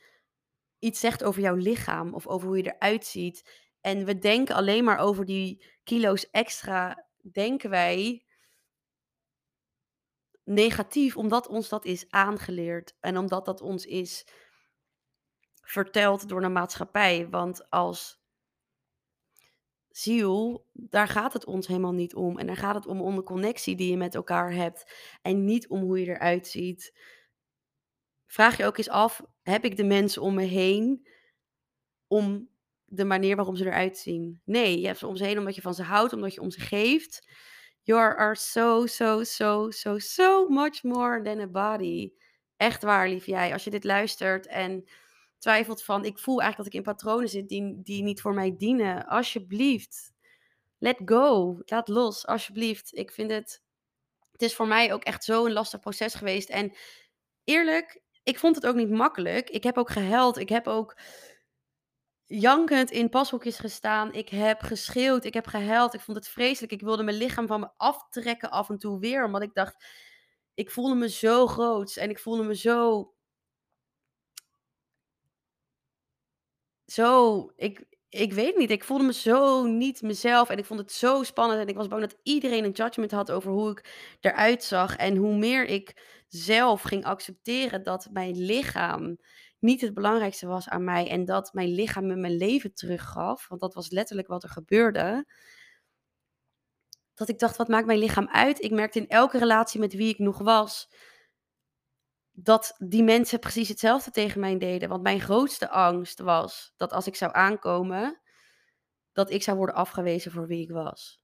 iets 0.81 0.99
zegt 0.99 1.23
over 1.23 1.41
jouw 1.41 1.55
lichaam 1.55 2.13
of 2.13 2.27
over 2.27 2.47
hoe 2.47 2.57
je 2.57 2.75
eruit 2.75 3.05
ziet. 3.05 3.49
En 3.81 4.05
we 4.05 4.17
denken 4.17 4.55
alleen 4.55 4.83
maar 4.83 4.97
over 4.97 5.25
die 5.25 5.65
kilo's 5.83 6.29
extra, 6.29 7.07
denken 7.31 7.69
wij 7.69 8.25
negatief, 10.43 11.17
omdat 11.17 11.47
ons 11.47 11.69
dat 11.69 11.85
is 11.85 12.09
aangeleerd 12.09 12.95
en 12.99 13.17
omdat 13.17 13.45
dat 13.45 13.61
ons 13.61 13.85
is 13.85 14.27
verteld 15.61 16.29
door 16.29 16.41
de 16.41 16.49
maatschappij. 16.49 17.29
Want 17.29 17.69
als 17.69 18.21
ziel, 19.89 20.67
daar 20.73 21.07
gaat 21.07 21.33
het 21.33 21.45
ons 21.45 21.67
helemaal 21.67 21.93
niet 21.93 22.15
om. 22.15 22.37
En 22.37 22.47
daar 22.47 22.57
gaat 22.57 22.75
het 22.75 22.85
om, 22.85 23.01
om 23.01 23.15
de 23.15 23.23
connectie 23.23 23.75
die 23.75 23.89
je 23.89 23.97
met 23.97 24.15
elkaar 24.15 24.53
hebt 24.53 24.93
en 25.21 25.45
niet 25.45 25.67
om 25.67 25.81
hoe 25.81 25.99
je 25.99 26.07
eruit 26.07 26.47
ziet. 26.47 26.99
Vraag 28.25 28.57
je 28.57 28.65
ook 28.65 28.77
eens 28.77 28.89
af, 28.89 29.21
heb 29.41 29.65
ik 29.65 29.77
de 29.77 29.83
mensen 29.83 30.21
om 30.21 30.35
me 30.35 30.43
heen 30.43 31.07
om 32.07 32.49
de 32.85 33.05
manier 33.05 33.35
waarop 33.35 33.57
ze 33.57 33.65
eruit 33.65 33.97
zien? 33.97 34.41
Nee, 34.45 34.79
je 34.79 34.85
hebt 34.85 34.99
ze 34.99 35.07
om 35.07 35.15
ze 35.15 35.23
heen 35.23 35.37
omdat 35.37 35.55
je 35.55 35.61
van 35.61 35.73
ze 35.73 35.83
houdt, 35.83 36.13
omdat 36.13 36.33
je 36.33 36.41
om 36.41 36.51
ze 36.51 36.59
geeft. 36.59 37.27
You 37.83 37.99
are 37.99 38.35
so, 38.35 38.85
so, 38.85 39.23
so, 39.23 39.71
so, 39.71 39.99
so 39.99 40.47
much 40.47 40.83
more 40.83 41.21
than 41.21 41.39
a 41.39 41.47
body. 41.47 42.11
Echt 42.57 42.83
waar, 42.83 43.09
lief 43.09 43.25
jij. 43.25 43.53
Als 43.53 43.63
je 43.63 43.69
dit 43.69 43.83
luistert 43.83 44.47
en 44.47 44.89
twijfelt 45.37 45.83
van, 45.83 46.05
ik 46.05 46.19
voel 46.19 46.41
eigenlijk 46.41 46.57
dat 46.57 46.81
ik 46.81 46.87
in 46.87 46.93
patronen 46.95 47.29
zit 47.29 47.49
die, 47.49 47.81
die 47.81 48.03
niet 48.03 48.21
voor 48.21 48.33
mij 48.33 48.55
dienen. 48.57 49.05
Alsjeblieft, 49.05 50.13
let 50.77 51.01
go. 51.05 51.57
Laat 51.65 51.87
los, 51.87 52.27
alsjeblieft. 52.27 52.95
Ik 52.95 53.11
vind 53.11 53.31
het, 53.31 53.61
het 54.31 54.41
is 54.41 54.55
voor 54.55 54.67
mij 54.67 54.93
ook 54.93 55.03
echt 55.03 55.23
zo'n 55.23 55.51
lastig 55.51 55.79
proces 55.79 56.13
geweest. 56.13 56.49
En 56.49 56.75
eerlijk, 57.43 58.00
ik 58.23 58.39
vond 58.39 58.55
het 58.55 58.65
ook 58.65 58.75
niet 58.75 58.89
makkelijk. 58.89 59.49
Ik 59.49 59.63
heb 59.63 59.77
ook 59.77 59.89
gehuild. 59.89 60.37
Ik 60.37 60.49
heb 60.49 60.67
ook 60.67 60.97
jankend 62.25 62.91
in 62.91 63.09
pashokjes 63.09 63.59
gestaan. 63.59 64.13
Ik 64.13 64.29
heb 64.29 64.61
geschreeuwd. 64.61 65.25
Ik 65.25 65.33
heb 65.33 65.47
gehuild. 65.47 65.93
Ik 65.93 66.01
vond 66.01 66.17
het 66.17 66.27
vreselijk. 66.27 66.71
Ik 66.71 66.81
wilde 66.81 67.03
mijn 67.03 67.17
lichaam 67.17 67.47
van 67.47 67.59
me 67.59 67.69
aftrekken 67.77 68.51
af 68.51 68.69
en 68.69 68.77
toe 68.77 68.99
weer. 68.99 69.25
Omdat 69.25 69.41
ik 69.41 69.53
dacht, 69.53 69.85
ik 70.53 70.71
voelde 70.71 70.95
me 70.95 71.09
zo 71.09 71.47
groot. 71.47 71.95
En 71.95 72.09
ik 72.09 72.19
voelde 72.19 72.43
me 72.43 72.55
zo... 72.55 73.13
Zo... 76.85 77.51
Ik, 77.55 77.85
ik 78.11 78.33
weet 78.33 78.57
niet. 78.57 78.71
Ik 78.71 78.83
voelde 78.83 79.03
me 79.03 79.13
zo 79.13 79.65
niet 79.65 80.01
mezelf. 80.01 80.49
En 80.49 80.57
ik 80.57 80.65
vond 80.65 80.79
het 80.79 80.91
zo 80.91 81.23
spannend. 81.23 81.61
En 81.61 81.67
ik 81.67 81.75
was 81.75 81.87
bang 81.87 82.01
dat 82.01 82.17
iedereen 82.23 82.63
een 82.63 82.71
judgment 82.71 83.11
had 83.11 83.31
over 83.31 83.51
hoe 83.51 83.71
ik 83.71 84.15
eruit 84.19 84.63
zag. 84.63 84.95
En 84.95 85.15
hoe 85.15 85.35
meer 85.35 85.65
ik 85.65 86.21
zelf 86.27 86.81
ging 86.81 87.05
accepteren 87.05 87.83
dat 87.83 88.07
mijn 88.11 88.37
lichaam 88.37 89.17
niet 89.59 89.81
het 89.81 89.93
belangrijkste 89.93 90.47
was 90.47 90.69
aan 90.69 90.83
mij 90.83 91.09
en 91.09 91.25
dat 91.25 91.53
mijn 91.53 91.69
lichaam 91.69 92.07
me 92.07 92.15
mijn 92.15 92.37
leven 92.37 92.73
teruggaf, 92.73 93.47
want 93.47 93.61
dat 93.61 93.73
was 93.73 93.89
letterlijk 93.89 94.27
wat 94.27 94.43
er 94.43 94.49
gebeurde. 94.49 95.25
Dat 97.13 97.29
ik 97.29 97.39
dacht, 97.39 97.57
wat 97.57 97.67
maakt 97.67 97.85
mijn 97.85 97.99
lichaam 97.99 98.27
uit? 98.27 98.63
Ik 98.63 98.71
merkte 98.71 98.99
in 98.99 99.07
elke 99.07 99.37
relatie 99.37 99.79
met 99.79 99.93
wie 99.93 100.09
ik 100.09 100.19
nog 100.19 100.37
was, 100.37 100.89
dat 102.31 102.75
die 102.77 103.03
mensen 103.03 103.39
precies 103.39 103.67
hetzelfde 103.69 104.11
tegen 104.11 104.39
mij 104.39 104.57
deden. 104.57 104.89
Want 104.89 105.03
mijn 105.03 105.19
grootste 105.21 105.69
angst 105.69 106.19
was 106.19 106.73
dat 106.77 106.91
als 106.93 107.07
ik 107.07 107.15
zou 107.15 107.33
aankomen, 107.33 108.21
dat 109.11 109.31
ik 109.31 109.43
zou 109.43 109.57
worden 109.57 109.75
afgewezen 109.75 110.31
voor 110.31 110.47
wie 110.47 110.61
ik 110.61 110.71
was. 110.71 111.21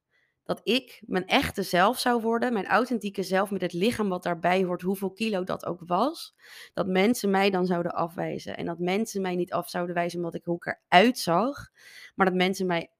dat 0.47 0.59
ik 0.63 1.03
mijn 1.05 1.27
echte 1.27 1.63
zelf 1.63 1.99
zou 1.99 2.21
worden, 2.21 2.53
mijn 2.53 2.67
authentieke 2.67 3.23
zelf 3.23 3.51
met 3.51 3.61
het 3.61 3.73
lichaam 3.73 4.09
wat 4.09 4.23
daarbij 4.23 4.63
hoort, 4.63 4.81
hoeveel 4.81 5.11
kilo 5.11 5.43
dat 5.43 5.65
ook 5.65 5.81
was, 5.85 6.35
dat 6.73 6.87
mensen 6.87 7.29
mij 7.29 7.49
dan 7.49 7.65
zouden 7.65 7.91
afwijzen. 7.91 8.57
En 8.57 8.65
dat 8.65 8.79
mensen 8.79 9.21
mij 9.21 9.35
niet 9.35 9.53
af 9.53 9.69
zouden 9.69 9.95
wijzen 9.95 10.17
omdat 10.17 10.35
ik 10.35 10.43
hoe 10.45 10.55
ik 10.55 10.77
eruit 10.89 11.17
zag, 11.17 11.69
maar 12.15 12.25
dat 12.25 12.35
mensen 12.35 12.65
mij 12.65 12.91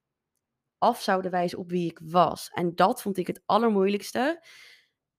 af 0.77 1.01
zouden 1.01 1.31
wijzen 1.31 1.57
op 1.59 1.69
wie 1.69 1.89
ik 1.89 1.99
was. 2.03 2.49
En 2.53 2.75
dat 2.75 3.01
vond 3.01 3.17
ik 3.17 3.27
het 3.27 3.41
allermoeilijkste. 3.45 4.45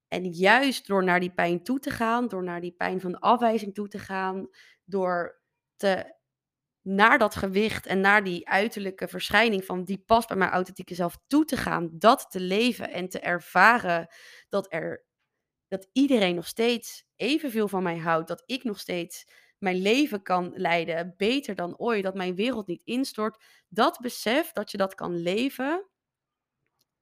En 0.09 0.25
juist 0.25 0.87
door 0.87 1.05
naar 1.05 1.21
die 1.21 1.33
pijn 1.33 1.63
toe 1.63 1.79
te 1.79 1.91
gaan, 1.91 2.29
door 2.29 2.43
naar 2.43 2.61
die 2.61 2.73
pijn 2.73 3.01
van 3.01 3.13
de 3.13 3.21
afwijzing 3.21 3.75
toe 3.75 3.89
te 3.89 3.99
gaan, 3.99 4.49
door 4.85 5.41
te 5.77 6.17
naar 6.83 7.19
dat 7.19 7.35
gewicht 7.35 7.87
en 7.87 8.01
naar 8.01 8.25
die 8.25 8.49
uiterlijke 8.49 9.09
verschijning 9.09 9.65
van 9.65 9.85
die 9.85 9.99
past 9.99 10.29
bij 10.29 10.37
mijn 10.37 10.51
authentieke 10.51 10.95
zelf 10.95 11.19
toe 11.27 11.45
te 11.45 11.57
gaan, 11.57 11.91
dat 11.93 12.31
te 12.31 12.41
leven 12.41 12.91
en 12.91 13.09
te 13.09 13.19
ervaren 13.21 14.09
dat 14.49 14.73
er 14.73 15.07
dat 15.69 15.89
iedereen 15.93 16.35
nog 16.35 16.47
steeds 16.47 17.05
evenveel 17.17 17.69
van 17.69 17.83
mij 17.83 17.97
houdt, 17.99 18.29
dat 18.29 18.43
ik 18.47 18.65
nog 18.65 18.79
steeds 18.79 19.25
mijn 19.59 19.77
leven 19.77 20.23
kan 20.23 20.53
leiden 20.55 21.15
beter 21.17 21.55
dan 21.55 21.79
ooit, 21.79 22.03
dat 22.03 22.15
mijn 22.15 22.35
wereld 22.35 22.67
niet 22.67 22.81
instort, 22.85 23.45
dat 23.69 23.99
besef 24.01 24.53
dat 24.53 24.71
je 24.71 24.77
dat 24.77 24.95
kan 24.95 25.17
leven, 25.17 25.89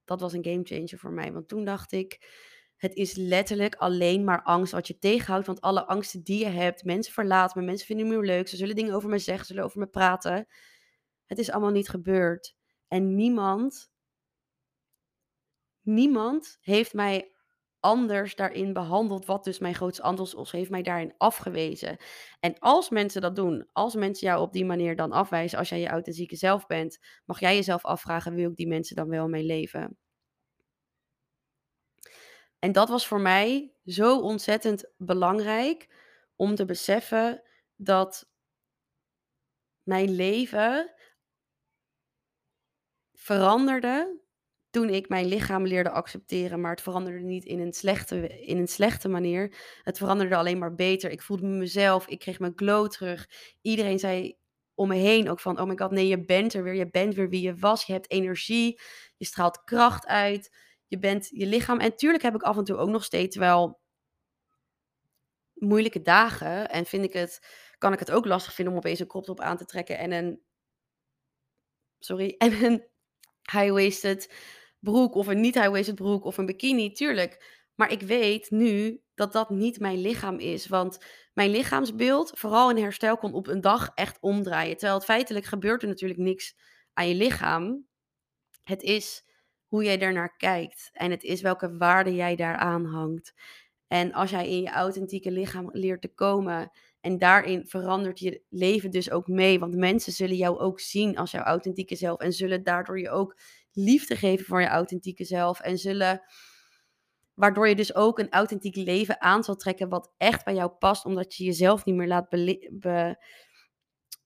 dat 0.05 0.21
was 0.21 0.33
een 0.33 0.45
game 0.45 0.64
changer 0.64 0.99
voor 0.99 1.12
mij, 1.12 1.33
want 1.33 1.49
toen 1.49 1.64
dacht 1.64 1.92
ik, 1.92 2.29
het 2.77 2.95
is 2.95 3.15
letterlijk 3.15 3.75
alleen 3.75 4.25
maar 4.25 4.43
angst 4.43 4.73
wat 4.73 4.87
je 4.87 4.99
tegenhoudt. 4.99 5.47
Want 5.47 5.61
alle 5.61 5.87
angsten 5.87 6.23
die 6.23 6.39
je 6.39 6.51
hebt, 6.51 6.85
mensen 6.85 7.12
verlaten 7.12 7.61
me, 7.61 7.67
mensen 7.67 7.87
vinden 7.87 8.09
me 8.09 8.21
leuk, 8.21 8.49
ze 8.49 8.57
zullen 8.57 8.77
dingen 8.77 8.95
over 8.95 9.09
me 9.09 9.19
zeggen, 9.19 9.47
ze 9.47 9.53
zullen 9.53 9.69
over 9.69 9.81
me 9.81 9.87
praten. 9.87 10.47
Het 11.27 11.39
is 11.39 11.51
allemaal 11.51 11.71
niet 11.71 11.89
gebeurd. 11.89 12.57
En 12.89 13.15
niemand, 13.15 13.91
niemand 15.83 16.59
heeft 16.61 16.95
mij 16.95 17.35
anders 17.81 18.35
daarin 18.35 18.73
behandeld, 18.73 19.27
wat 19.27 19.45
dus 19.45 19.59
mijn 19.59 19.75
grootste 19.75 20.35
was, 20.35 20.53
heeft 20.53 20.71
mij 20.71 20.83
daarin 20.83 21.15
afgewezen. 21.17 21.97
En 22.41 22.59
als 22.59 22.91
mensen 22.91 23.21
dat 23.21 23.37
doen, 23.37 23.69
als 23.73 23.95
mensen 23.95 24.27
jou 24.27 24.41
op 24.41 24.53
die 24.53 24.65
manier 24.65 24.97
dan 24.97 25.12
afwijzen, 25.12 25.59
als 25.59 25.69
jij 25.69 25.81
je 25.81 25.89
authentieke 25.89 26.37
zelf 26.37 26.67
bent, 26.67 26.99
mag 27.25 27.41
jij 27.41 27.55
jezelf 27.55 27.85
afvragen, 27.85 28.35
wil 28.35 28.51
ik 28.51 28.57
die 28.57 28.69
mensen 28.69 28.97
dan 28.97 29.09
wel 29.09 29.29
mee 29.29 29.45
leven? 29.45 29.99
En 32.66 32.72
dat 32.72 32.88
was 32.88 33.07
voor 33.07 33.20
mij 33.20 33.72
zo 33.85 34.20
ontzettend 34.20 34.85
belangrijk 34.96 35.88
om 36.37 36.55
te 36.55 36.64
beseffen 36.64 37.42
dat 37.76 38.29
mijn 39.83 40.11
leven 40.11 40.94
veranderde 43.12 44.20
toen 44.70 44.88
ik 44.88 45.09
mijn 45.09 45.26
lichaam 45.26 45.66
leerde 45.66 45.90
accepteren. 45.90 46.61
Maar 46.61 46.70
het 46.70 46.81
veranderde 46.81 47.20
niet 47.20 47.44
in 47.44 47.61
een 47.61 47.72
slechte, 47.72 48.29
in 48.40 48.57
een 48.57 48.68
slechte 48.68 49.09
manier. 49.09 49.57
Het 49.83 49.98
veranderde 49.98 50.37
alleen 50.37 50.59
maar 50.59 50.74
beter. 50.74 51.11
Ik 51.11 51.22
voelde 51.22 51.46
me 51.46 51.57
mezelf. 51.57 52.07
Ik 52.07 52.18
kreeg 52.18 52.38
mijn 52.38 52.52
glow 52.57 52.88
terug. 52.88 53.29
Iedereen 53.62 53.98
zei 53.98 54.37
om 54.74 54.88
me 54.88 54.96
heen 54.96 55.31
ook 55.31 55.40
van: 55.40 55.61
Oh 55.61 55.66
my 55.66 55.76
god, 55.76 55.90
nee, 55.90 56.07
je 56.07 56.24
bent 56.24 56.55
er 56.55 56.62
weer. 56.62 56.74
Je 56.74 56.90
bent 56.90 57.14
weer 57.14 57.29
wie 57.29 57.42
je 57.42 57.55
was. 57.55 57.85
Je 57.85 57.92
hebt 57.92 58.11
energie. 58.11 58.81
Je 59.16 59.24
straalt 59.24 59.64
kracht 59.64 60.07
uit 60.07 60.64
je 60.87 60.99
bent 60.99 61.29
je 61.31 61.46
lichaam. 61.46 61.79
En 61.79 61.96
tuurlijk 61.96 62.22
heb 62.22 62.35
ik 62.35 62.42
af 62.42 62.57
en 62.57 62.64
toe 62.64 62.77
ook 62.77 62.88
nog 62.88 63.05
steeds 63.05 63.37
wel 63.37 63.81
moeilijke 65.55 66.03
dagen. 66.03 66.70
En 66.70 66.87
vind 66.87 67.05
ik 67.05 67.12
het, 67.12 67.46
kan 67.79 67.92
ik 67.92 67.99
het 67.99 68.11
ook 68.11 68.27
lastig 68.27 68.53
vinden 68.55 68.75
om 68.75 68.81
opeens 68.81 68.99
een 68.99 69.07
crop 69.07 69.25
top 69.25 69.40
aan 69.40 69.57
te 69.57 69.64
trekken 69.64 69.99
en 69.99 70.12
een, 70.12 70.40
sorry, 71.99 72.35
en 72.38 72.64
een 72.64 72.85
high-waisted 73.53 74.35
broek 74.81 75.14
of 75.14 75.27
een 75.27 75.40
niet 75.40 75.55
high-waisted 75.55 75.94
broek 75.94 76.25
of 76.25 76.38
een 76.38 76.46
bikini, 76.46 76.92
tuurlijk. 76.92 77.64
Maar 77.75 77.90
ik 77.90 78.03
weet 78.03 78.51
nu 78.51 79.03
dat 79.14 79.33
dat 79.33 79.51
niet 79.51 79.81
mijn 79.81 80.01
lichaam 80.01 80.38
is. 80.38 80.66
Want 80.66 81.05
mijn 81.33 81.51
lichaamsbeeld, 81.51 82.38
vooral 82.38 82.70
in 82.70 82.83
herstel, 82.83 83.16
kon 83.16 83.33
op 83.33 83.46
een 83.46 83.61
dag 83.61 83.90
echt 83.94 84.20
omdraaien. 84.20 84.77
Terwijl 84.77 85.01
feitelijk 85.01 85.44
gebeurt 85.44 85.83
er 85.83 85.88
natuurlijk 85.88 86.20
niks 86.20 86.57
aan 86.92 87.09
je 87.09 87.14
lichaam. 87.14 87.87
Het 88.62 88.83
is 88.83 89.25
hoe 89.68 89.85
jij 89.85 89.98
daarnaar 89.98 90.37
kijkt. 90.37 90.90
En 90.92 91.11
het 91.11 91.22
is 91.22 91.40
welke 91.40 91.76
waarde 91.76 92.14
jij 92.14 92.37
daaraan 92.37 92.85
hangt. 92.85 93.35
En 93.87 94.12
als 94.12 94.31
jij 94.31 94.48
in 94.48 94.61
je 94.61 94.70
authentieke 94.70 95.31
lichaam 95.31 95.68
leert 95.72 96.00
te 96.00 96.14
komen 96.14 96.70
en 97.00 97.18
daarin 97.18 97.66
verandert 97.66 98.18
je 98.18 98.42
leven 98.48 98.90
dus 98.90 99.11
ook 99.11 99.26
mee. 99.26 99.59
Want 99.59 99.76
mensen 99.76 100.12
zullen 100.12 100.37
jou 100.37 100.59
ook 100.59 100.81
zien 100.81 101.16
als 101.16 101.31
jouw 101.31 101.42
authentieke 101.42 101.96
zelf 101.96 102.20
en 102.20 102.33
zullen 102.33 102.62
daardoor 102.62 103.00
je 103.00 103.11
ook 103.11 103.38
liefde 103.72 104.16
geven 104.16 104.46
voor 104.46 104.61
je 104.61 104.66
authentieke 104.66 105.24
zelf. 105.24 105.61
En 105.61 105.79
zullen, 105.79 106.22
waardoor 107.35 107.68
je 107.68 107.74
dus 107.74 107.94
ook 107.94 108.18
een 108.18 108.31
authentiek 108.31 108.76
leven 108.76 109.20
aan 109.20 109.44
zal 109.44 109.57
trekken 109.57 109.88
wat 109.88 110.12
echt 110.16 110.44
bij 110.44 110.55
jou 110.55 110.70
past, 110.70 111.05
omdat 111.05 111.35
je 111.35 111.44
jezelf 111.44 111.85
niet 111.85 111.94
meer 111.94 112.09
laat 112.09 112.29
be 112.29 113.16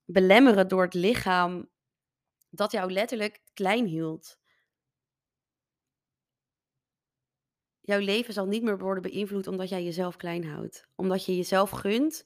belemmeren 0.04 0.68
door 0.68 0.82
het 0.82 0.94
lichaam 0.94 1.68
dat 2.50 2.72
jou 2.72 2.92
letterlijk 2.92 3.42
klein 3.52 3.86
hield. 3.86 4.39
Jouw 7.90 7.98
leven 8.00 8.34
zal 8.34 8.46
niet 8.46 8.62
meer 8.62 8.78
worden 8.78 9.02
beïnvloed 9.02 9.46
omdat 9.46 9.68
jij 9.68 9.84
jezelf 9.84 10.16
klein 10.16 10.44
houdt. 10.44 10.86
Omdat 10.96 11.24
je 11.24 11.36
jezelf 11.36 11.70
gunt 11.70 12.24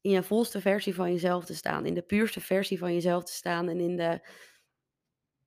in 0.00 0.10
je 0.10 0.22
volste 0.22 0.60
versie 0.60 0.94
van 0.94 1.12
jezelf 1.12 1.44
te 1.44 1.54
staan. 1.54 1.86
In 1.86 1.94
de 1.94 2.02
puurste 2.02 2.40
versie 2.40 2.78
van 2.78 2.92
jezelf 2.92 3.24
te 3.24 3.32
staan. 3.32 3.68
En 3.68 3.80
in 3.80 3.96
de 3.96 4.28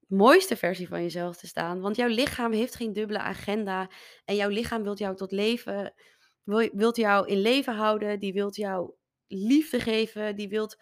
mooiste 0.07 0.57
versie 0.57 0.87
van 0.87 1.01
jezelf 1.01 1.37
te 1.37 1.47
staan. 1.47 1.81
Want 1.81 1.95
jouw 1.95 2.07
lichaam 2.07 2.51
heeft 2.51 2.75
geen 2.75 2.93
dubbele 2.93 3.19
agenda. 3.19 3.89
En 4.25 4.35
jouw 4.35 4.49
lichaam 4.49 4.83
wilt 4.83 4.99
jou 4.99 5.15
tot 5.15 5.31
leven. 5.31 5.93
Wilt 6.71 6.95
jou 6.95 7.27
in 7.27 7.39
leven 7.39 7.75
houden. 7.75 8.19
Die 8.19 8.33
wilt 8.33 8.55
jou 8.55 8.93
liefde 9.27 9.79
geven. 9.79 10.35
Die 10.35 10.49
wilt 10.49 10.77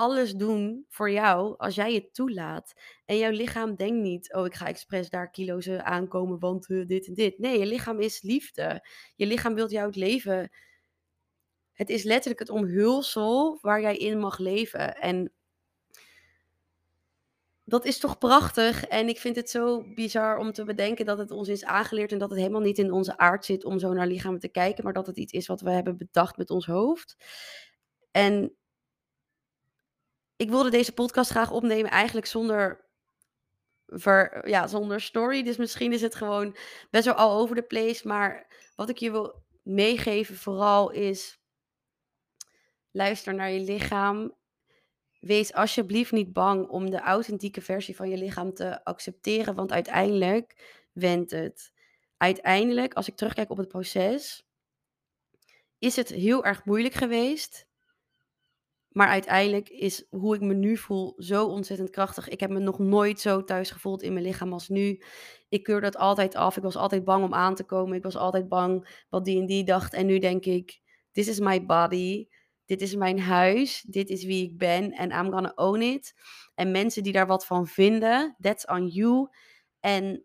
alles 0.00 0.32
doen 0.32 0.84
voor 0.88 1.10
jou 1.10 1.54
als 1.56 1.74
jij 1.74 1.94
het 1.94 2.14
toelaat. 2.14 2.72
En 3.04 3.18
jouw 3.18 3.30
lichaam 3.30 3.74
denkt 3.74 4.02
niet, 4.02 4.34
oh 4.34 4.46
ik 4.46 4.54
ga 4.54 4.66
expres 4.66 5.10
daar 5.10 5.30
kilo's 5.30 5.66
eh, 5.66 5.78
aankomen, 5.78 6.38
want 6.38 6.68
uh, 6.68 6.86
dit 6.86 7.06
en 7.06 7.14
dit. 7.14 7.38
Nee, 7.38 7.58
je 7.58 7.66
lichaam 7.66 8.00
is 8.00 8.22
liefde. 8.22 8.88
Je 9.16 9.26
lichaam 9.26 9.54
wil 9.54 9.70
jou 9.70 9.86
het 9.86 9.96
leven. 9.96 10.50
Het 11.72 11.90
is 11.90 12.02
letterlijk 12.02 12.40
het 12.40 12.50
omhulsel 12.50 13.58
waar 13.60 13.80
jij 13.80 13.96
in 13.96 14.18
mag 14.18 14.38
leven. 14.38 14.96
En 14.96 15.32
dat 17.64 17.84
is 17.84 17.98
toch 17.98 18.18
prachtig. 18.18 18.86
En 18.86 19.08
ik 19.08 19.18
vind 19.18 19.36
het 19.36 19.50
zo 19.50 19.84
bizar 19.94 20.38
om 20.38 20.52
te 20.52 20.64
bedenken 20.64 21.04
dat 21.04 21.18
het 21.18 21.30
ons 21.30 21.48
is 21.48 21.64
aangeleerd 21.64 22.12
en 22.12 22.18
dat 22.18 22.30
het 22.30 22.38
helemaal 22.38 22.60
niet 22.60 22.78
in 22.78 22.92
onze 22.92 23.16
aard 23.16 23.44
zit 23.44 23.64
om 23.64 23.78
zo 23.78 23.92
naar 23.92 24.06
lichamen 24.06 24.40
te 24.40 24.48
kijken, 24.48 24.84
maar 24.84 24.92
dat 24.92 25.06
het 25.06 25.16
iets 25.16 25.32
is 25.32 25.46
wat 25.46 25.60
we 25.60 25.70
hebben 25.70 25.96
bedacht 25.96 26.36
met 26.36 26.50
ons 26.50 26.66
hoofd. 26.66 27.16
En 28.10 28.54
ik 30.40 30.50
wilde 30.50 30.70
deze 30.70 30.92
podcast 30.92 31.30
graag 31.30 31.50
opnemen 31.50 31.90
eigenlijk 31.90 32.26
zonder, 32.26 32.84
ver, 33.86 34.48
ja, 34.48 34.66
zonder 34.66 35.00
story. 35.00 35.42
Dus 35.42 35.56
misschien 35.56 35.92
is 35.92 36.00
het 36.00 36.14
gewoon 36.14 36.56
best 36.90 37.04
wel 37.04 37.14
all 37.14 37.40
over 37.40 37.56
the 37.56 37.62
place. 37.62 38.08
Maar 38.08 38.46
wat 38.76 38.88
ik 38.88 38.98
je 38.98 39.10
wil 39.10 39.44
meegeven 39.62 40.36
vooral 40.36 40.90
is... 40.90 41.38
Luister 42.90 43.34
naar 43.34 43.50
je 43.50 43.60
lichaam. 43.60 44.34
Wees 45.18 45.52
alsjeblieft 45.52 46.12
niet 46.12 46.32
bang 46.32 46.68
om 46.68 46.90
de 46.90 47.00
authentieke 47.00 47.60
versie 47.60 47.96
van 47.96 48.08
je 48.08 48.16
lichaam 48.16 48.54
te 48.54 48.84
accepteren. 48.84 49.54
Want 49.54 49.72
uiteindelijk 49.72 50.78
wendt 50.92 51.30
het. 51.30 51.72
Uiteindelijk, 52.16 52.94
als 52.94 53.08
ik 53.08 53.16
terugkijk 53.16 53.50
op 53.50 53.56
het 53.56 53.68
proces, 53.68 54.46
is 55.78 55.96
het 55.96 56.08
heel 56.08 56.44
erg 56.44 56.64
moeilijk 56.64 56.94
geweest. 56.94 57.68
Maar 58.90 59.08
uiteindelijk 59.08 59.68
is 59.68 60.06
hoe 60.10 60.34
ik 60.34 60.40
me 60.40 60.54
nu 60.54 60.76
voel 60.76 61.14
zo 61.16 61.46
ontzettend 61.46 61.90
krachtig. 61.90 62.28
Ik 62.28 62.40
heb 62.40 62.50
me 62.50 62.58
nog 62.58 62.78
nooit 62.78 63.20
zo 63.20 63.44
thuis 63.44 63.70
gevoeld 63.70 64.02
in 64.02 64.12
mijn 64.12 64.24
lichaam 64.24 64.52
als 64.52 64.68
nu. 64.68 65.02
Ik 65.48 65.62
keur 65.62 65.80
dat 65.80 65.96
altijd 65.96 66.34
af. 66.34 66.56
Ik 66.56 66.62
was 66.62 66.76
altijd 66.76 67.04
bang 67.04 67.24
om 67.24 67.34
aan 67.34 67.54
te 67.54 67.64
komen. 67.64 67.96
Ik 67.96 68.02
was 68.02 68.16
altijd 68.16 68.48
bang 68.48 69.04
wat 69.08 69.24
die 69.24 69.40
en 69.40 69.46
die 69.46 69.64
dacht. 69.64 69.94
En 69.94 70.06
nu 70.06 70.18
denk 70.18 70.44
ik, 70.44 70.80
this 71.12 71.28
is 71.28 71.40
my 71.40 71.66
body. 71.66 72.28
Dit 72.64 72.80
is 72.80 72.94
mijn 72.94 73.20
huis. 73.20 73.82
Dit 73.82 74.08
is 74.08 74.24
wie 74.24 74.44
ik 74.44 74.58
ben. 74.58 74.92
En 74.92 75.10
I'm 75.10 75.32
gonna 75.32 75.52
own 75.54 75.80
it. 75.80 76.14
En 76.54 76.70
mensen 76.70 77.02
die 77.02 77.12
daar 77.12 77.26
wat 77.26 77.46
van 77.46 77.66
vinden, 77.66 78.36
that's 78.40 78.66
on 78.66 78.86
you. 78.86 79.28
En 79.80 80.24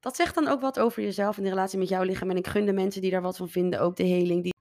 dat 0.00 0.16
zegt 0.16 0.34
dan 0.34 0.48
ook 0.48 0.60
wat 0.60 0.78
over 0.78 1.02
jezelf 1.02 1.36
in 1.36 1.42
de 1.42 1.48
relatie 1.48 1.78
met 1.78 1.88
jouw 1.88 2.02
lichaam. 2.02 2.30
En 2.30 2.36
ik 2.36 2.46
gun 2.46 2.66
de 2.66 2.72
mensen 2.72 3.00
die 3.00 3.10
daar 3.10 3.22
wat 3.22 3.36
van 3.36 3.48
vinden 3.48 3.80
ook 3.80 3.96
de 3.96 4.04
heling 4.04 4.54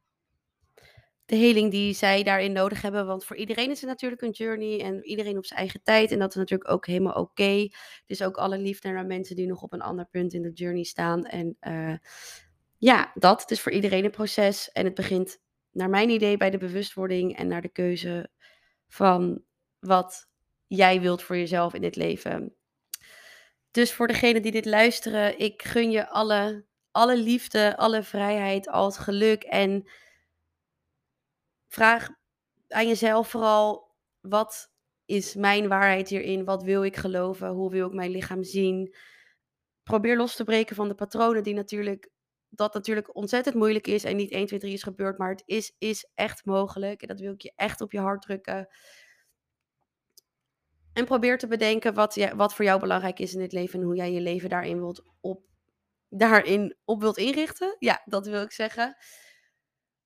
de 1.25 1.35
heling 1.35 1.71
die 1.71 1.93
zij 1.93 2.23
daarin 2.23 2.51
nodig 2.51 2.81
hebben. 2.81 3.05
Want 3.05 3.25
voor 3.25 3.35
iedereen 3.35 3.71
is 3.71 3.81
het 3.81 3.89
natuurlijk 3.89 4.21
een 4.21 4.31
journey 4.31 4.81
en 4.81 5.05
iedereen 5.05 5.37
op 5.37 5.45
zijn 5.45 5.59
eigen 5.59 5.83
tijd. 5.83 6.11
En 6.11 6.19
dat 6.19 6.29
is 6.29 6.35
natuurlijk 6.35 6.71
ook 6.71 6.85
helemaal 6.85 7.13
oké. 7.13 7.67
Dus 8.05 8.23
ook 8.23 8.37
alle 8.37 8.57
liefde 8.57 8.89
naar 8.89 9.05
mensen 9.05 9.35
die 9.35 9.47
nog 9.47 9.61
op 9.61 9.73
een 9.73 9.81
ander 9.81 10.05
punt 10.05 10.33
in 10.33 10.41
de 10.41 10.51
journey 10.51 10.83
staan. 10.83 11.25
En 11.25 11.57
uh, 11.61 11.95
ja, 12.77 13.11
dat. 13.13 13.51
Is 13.51 13.61
voor 13.61 13.71
iedereen 13.71 14.05
een 14.05 14.11
proces. 14.11 14.71
En 14.71 14.85
het 14.85 14.93
begint, 14.93 15.37
naar 15.71 15.89
mijn 15.89 16.09
idee, 16.09 16.37
bij 16.37 16.49
de 16.49 16.57
bewustwording 16.57 17.37
en 17.37 17.47
naar 17.47 17.61
de 17.61 17.71
keuze 17.71 18.29
van 18.87 19.43
wat 19.79 20.27
jij 20.67 21.01
wilt 21.01 21.23
voor 21.23 21.37
jezelf 21.37 21.73
in 21.73 21.81
dit 21.81 21.95
leven. 21.95 22.55
Dus 23.71 23.93
voor 23.93 24.07
degenen 24.07 24.41
die 24.41 24.51
dit 24.51 24.65
luisteren, 24.65 25.39
ik 25.39 25.63
gun 25.63 25.91
je 25.91 26.09
alle, 26.09 26.65
alle 26.91 27.17
liefde, 27.17 27.77
alle 27.77 28.03
vrijheid, 28.03 28.67
al 28.67 28.85
het 28.85 28.97
geluk. 28.97 29.43
En 29.43 29.87
vraag 31.75 32.09
aan 32.67 32.87
jezelf 32.87 33.29
vooral, 33.29 33.95
wat 34.21 34.71
is 35.05 35.35
mijn 35.35 35.67
waarheid 35.67 36.09
hierin? 36.09 36.45
Wat 36.45 36.63
wil 36.63 36.83
ik 36.83 36.95
geloven? 36.95 37.47
Hoe 37.49 37.71
wil 37.71 37.87
ik 37.87 37.93
mijn 37.93 38.11
lichaam 38.11 38.43
zien? 38.43 38.95
Probeer 39.83 40.17
los 40.17 40.35
te 40.35 40.43
breken 40.43 40.75
van 40.75 40.87
de 40.87 40.95
patronen 40.95 41.43
die 41.43 41.53
natuurlijk, 41.53 42.09
dat 42.49 42.73
natuurlijk 42.73 43.15
ontzettend 43.15 43.55
moeilijk 43.55 43.87
is 43.87 44.03
en 44.03 44.15
niet 44.15 44.31
1, 44.31 44.45
2, 44.45 44.59
3 44.59 44.73
is 44.73 44.83
gebeurd, 44.83 45.17
maar 45.17 45.29
het 45.29 45.43
is, 45.45 45.75
is 45.77 46.09
echt 46.13 46.45
mogelijk. 46.45 47.01
En 47.01 47.07
dat 47.07 47.19
wil 47.19 47.33
ik 47.33 47.41
je 47.41 47.53
echt 47.55 47.81
op 47.81 47.91
je 47.91 47.99
hart 47.99 48.21
drukken. 48.21 48.67
En 50.93 51.05
probeer 51.05 51.37
te 51.37 51.47
bedenken 51.47 51.93
wat, 51.93 52.15
je, 52.15 52.35
wat 52.35 52.53
voor 52.53 52.65
jou 52.65 52.79
belangrijk 52.79 53.19
is 53.19 53.33
in 53.33 53.39
dit 53.39 53.51
leven 53.51 53.79
en 53.79 53.85
hoe 53.85 53.95
jij 53.95 54.11
je 54.11 54.21
leven 54.21 54.49
daarin 54.49 54.79
wilt 54.79 55.03
op, 55.21 55.43
daarin 56.09 56.77
op 56.85 57.01
wilt 57.01 57.17
inrichten. 57.17 57.75
Ja, 57.79 58.01
dat 58.05 58.25
wil 58.25 58.41
ik 58.41 58.51
zeggen. 58.51 58.95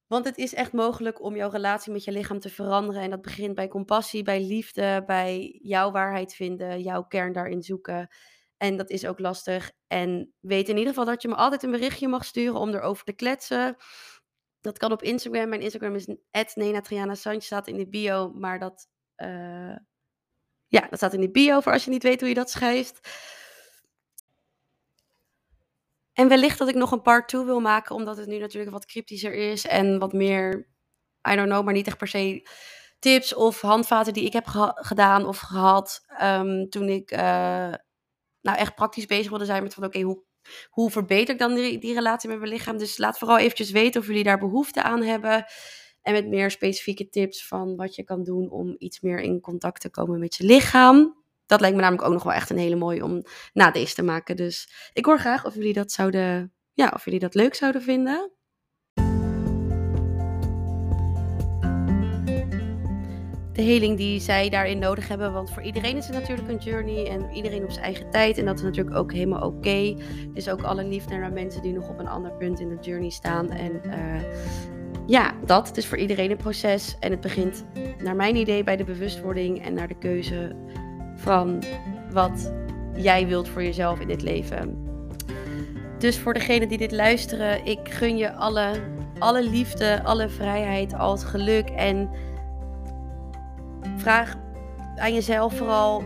Want 0.10 0.26
het 0.26 0.38
is 0.38 0.54
echt 0.54 0.74
mogelijk 0.74 1.22
om 1.22 1.36
jouw 1.36 1.50
relatie 1.50 1.92
met 1.92 2.04
je 2.04 2.12
lichaam 2.12 2.40
te 2.40 2.50
veranderen. 2.50 3.02
En 3.02 3.10
dat 3.10 3.22
begint 3.22 3.56
bij 3.56 3.68
compassie, 3.68 4.24
bij 4.24 4.42
liefde, 4.42 5.04
bij 5.06 5.60
jouw 5.62 5.92
waarheid 5.92 6.34
vinden, 6.34 6.82
jouw 6.82 7.04
kern 7.04 7.34
daarin 7.34 7.62
zoeken. 7.62 8.08
En 8.58 8.78
dat 8.78 8.90
is 8.90 9.06
ook 9.06 9.20
lastig. 9.20 9.72
En 9.88 10.34
weet 10.40 10.70
in 10.70 10.78
ieder 10.78 10.90
geval 10.94 11.06
dat 11.06 11.22
je 11.22 11.28
me 11.28 11.36
altijd 11.36 11.64
een 11.64 11.72
berichtje 11.72 12.08
mag 12.08 12.26
sturen 12.26 12.60
om 12.60 12.70
erover 12.70 13.06
te 13.06 13.14
kletsen. 13.14 13.76
Dat 14.62 14.78
kan 14.78 14.92
op 14.92 15.04
Instagram. 15.04 15.50
Mijn 15.50 15.62
Instagram 15.62 15.96
is 15.96 16.08
Nena 16.56 17.16
Sanchez, 17.16 17.46
staat 17.46 17.68
in 17.68 17.78
de 17.78 17.90
bio. 17.90 18.32
Maar 18.34 18.60
dat, 18.60 18.88
uh, 19.18 19.76
ja, 20.68 20.88
dat 20.90 20.98
staat 20.98 21.14
in 21.14 21.22
de 21.22 21.32
bio 21.32 21.60
voor 21.60 21.72
als 21.72 21.84
je 21.84 21.90
niet 21.92 22.04
weet 22.04 22.20
hoe 22.20 22.30
je 22.30 22.36
dat 22.36 22.50
schrijft. 22.50 23.00
En 26.20 26.28
wellicht 26.28 26.58
dat 26.58 26.68
ik 26.68 26.76
nog 26.76 26.92
een 26.92 27.02
part 27.02 27.28
2 27.28 27.44
wil 27.44 27.60
maken, 27.60 27.96
omdat 27.96 28.18
het 28.18 28.28
nu 28.28 28.38
natuurlijk 28.38 28.72
wat 28.72 28.86
cryptischer 28.86 29.34
is 29.34 29.66
en 29.66 30.00
wat 30.00 30.14
meer, 30.14 30.68
I 31.32 31.36
don't 31.36 31.48
know, 31.50 31.64
maar 31.64 31.74
niet 31.74 31.88
echt 31.88 31.98
per 31.98 32.08
se 32.08 32.48
tips 33.00 33.34
of 33.34 33.62
handvaten 33.62 34.14
die 34.14 34.26
ik 34.26 34.34
heb 34.34 34.48
gedaan 34.76 35.26
of 35.26 35.38
gehad 35.38 36.06
um, 36.22 36.70
toen 36.70 36.90
ik 36.90 37.12
uh, 37.12 37.20
nou 38.42 38.58
echt 38.58 38.76
praktisch 38.76 39.06
bezig 39.06 39.30
wilde 39.30 39.46
zijn 39.46 39.64
met 39.64 39.74
van 39.74 39.84
oké, 39.84 40.02
hoe, 40.02 40.24
hoe 40.70 40.92
verbeter 40.92 41.34
ik 41.34 41.40
dan 41.40 41.54
die, 41.56 41.80
die 41.80 41.94
relatie 41.94 42.30
met 42.30 42.40
mijn 42.40 42.52
lichaam? 42.52 42.78
Dus 42.78 42.98
laat 42.98 43.18
vooral 43.18 43.38
eventjes 43.38 43.72
weten 43.72 44.02
of 44.02 44.08
jullie 44.08 44.24
daar 44.24 44.40
behoefte 44.40 44.84
aan 44.84 45.02
hebben. 45.02 45.46
En 46.02 46.14
met 46.14 46.28
meer 46.28 46.52
specifieke 46.52 47.10
tips 47.10 47.48
van 47.48 47.76
wat 47.76 47.96
je 47.96 48.04
kan 48.04 48.24
doen 48.24 48.50
om 48.50 48.76
iets 48.78 49.00
meer 49.00 49.20
in 49.20 49.40
contact 49.42 49.82
te 49.82 49.90
komen 49.90 50.20
met 50.20 50.36
je 50.36 50.44
lichaam. 50.44 51.19
Dat 51.50 51.60
lijkt 51.60 51.76
me 51.76 51.82
namelijk 51.82 52.08
ook 52.08 52.14
nog 52.14 52.24
wel 52.24 52.34
echt 52.34 52.50
een 52.50 52.58
hele 52.58 52.76
mooie 52.76 53.04
om 53.04 53.24
na 53.54 53.72
deze 53.72 53.96
te 53.96 54.04
maken. 54.04 54.36
Dus 54.36 54.70
ik 54.94 55.06
hoor 55.06 55.20
graag 55.20 55.46
of 55.46 55.54
jullie 55.54 55.74
dat 55.74 55.92
zouden, 55.92 56.54
ja, 56.74 56.92
of 56.94 57.06
jullie 57.06 57.20
dat 57.20 57.34
leuk 57.34 57.56
zouden 57.56 57.82
vinden. 57.82 58.32
de 63.60 63.66
heling 63.66 63.98
die 63.98 64.20
zij 64.20 64.50
daarin 64.50 64.80
nodig 64.80 65.08
hebben. 65.08 65.34
Want 65.34 65.52
voor 65.52 65.64
iedereen 65.64 65.98
is 65.98 66.08
het 66.08 66.16
natuurlijk 66.16 66.48
een 66.48 66.72
journey 66.72 67.10
en 67.10 67.30
iedereen 67.34 67.64
op 67.64 67.72
zijn 67.72 67.86
eigen 67.86 68.10
tijd. 68.10 68.38
En 68.38 68.46
dat 68.46 68.58
is 68.58 68.64
natuurlijk 68.64 68.96
ook 68.96 69.14
helemaal 69.14 69.42
oké. 69.42 69.58
Okay. 69.58 69.98
Dus 70.34 70.50
ook 70.50 70.62
alle 70.62 70.84
liefde 70.84 71.18
naar 71.18 71.32
mensen 71.32 71.62
die 71.62 71.74
nog 71.74 71.90
op 71.90 72.00
een 72.00 72.08
ander 72.08 72.32
punt 72.32 72.60
in 72.60 72.70
de 72.70 72.78
journey 72.82 73.10
staan. 73.10 73.50
En 73.50 73.82
uh, 73.86 74.22
ja, 75.06 75.34
dat. 75.46 75.68
Het 75.68 75.78
is 75.78 75.88
voor 75.88 75.98
iedereen 75.98 76.32
een 76.32 76.38
proces. 76.38 76.96
En 77.00 77.12
het 77.12 77.22
begint, 77.22 77.66
naar 78.04 78.16
mijn 78.16 78.36
idee, 78.36 78.64
bij 78.64 78.78
de 78.78 78.84
bewustwording 78.84 79.66
en 79.66 79.74
naar 79.74 79.88
de 79.88 79.98
keuze 79.98 80.56
van 81.20 81.64
wat 82.12 82.54
jij 82.96 83.28
wilt 83.28 83.50
voor 83.50 83.64
jezelf 83.64 84.00
in 84.00 84.08
dit 84.08 84.22
leven. 84.22 84.88
Dus 85.98 86.20
voor 86.20 86.34
degenen 86.34 86.68
die 86.68 86.78
dit 86.78 86.92
luisteren, 86.92 87.66
ik 87.66 87.80
gun 87.90 88.18
je 88.18 88.34
alle, 88.34 88.72
alle 89.20 89.50
liefde, 89.50 90.04
alle 90.04 90.30
vrijheid, 90.30 90.94
al 90.94 91.12
het 91.12 91.24
geluk. 91.24 91.70
En 91.70 92.10
vraag 93.98 94.36
aan 94.96 95.14
jezelf 95.14 95.58
vooral, 95.58 96.04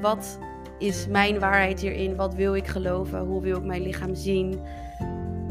wat 0.00 0.38
is 0.78 1.06
mijn 1.06 1.38
waarheid 1.38 1.80
hierin? 1.80 2.16
Wat 2.16 2.34
wil 2.34 2.54
ik 2.54 2.66
geloven? 2.66 3.18
Hoe 3.20 3.42
wil 3.42 3.56
ik 3.56 3.64
mijn 3.64 3.82
lichaam 3.82 4.14
zien? 4.14 4.60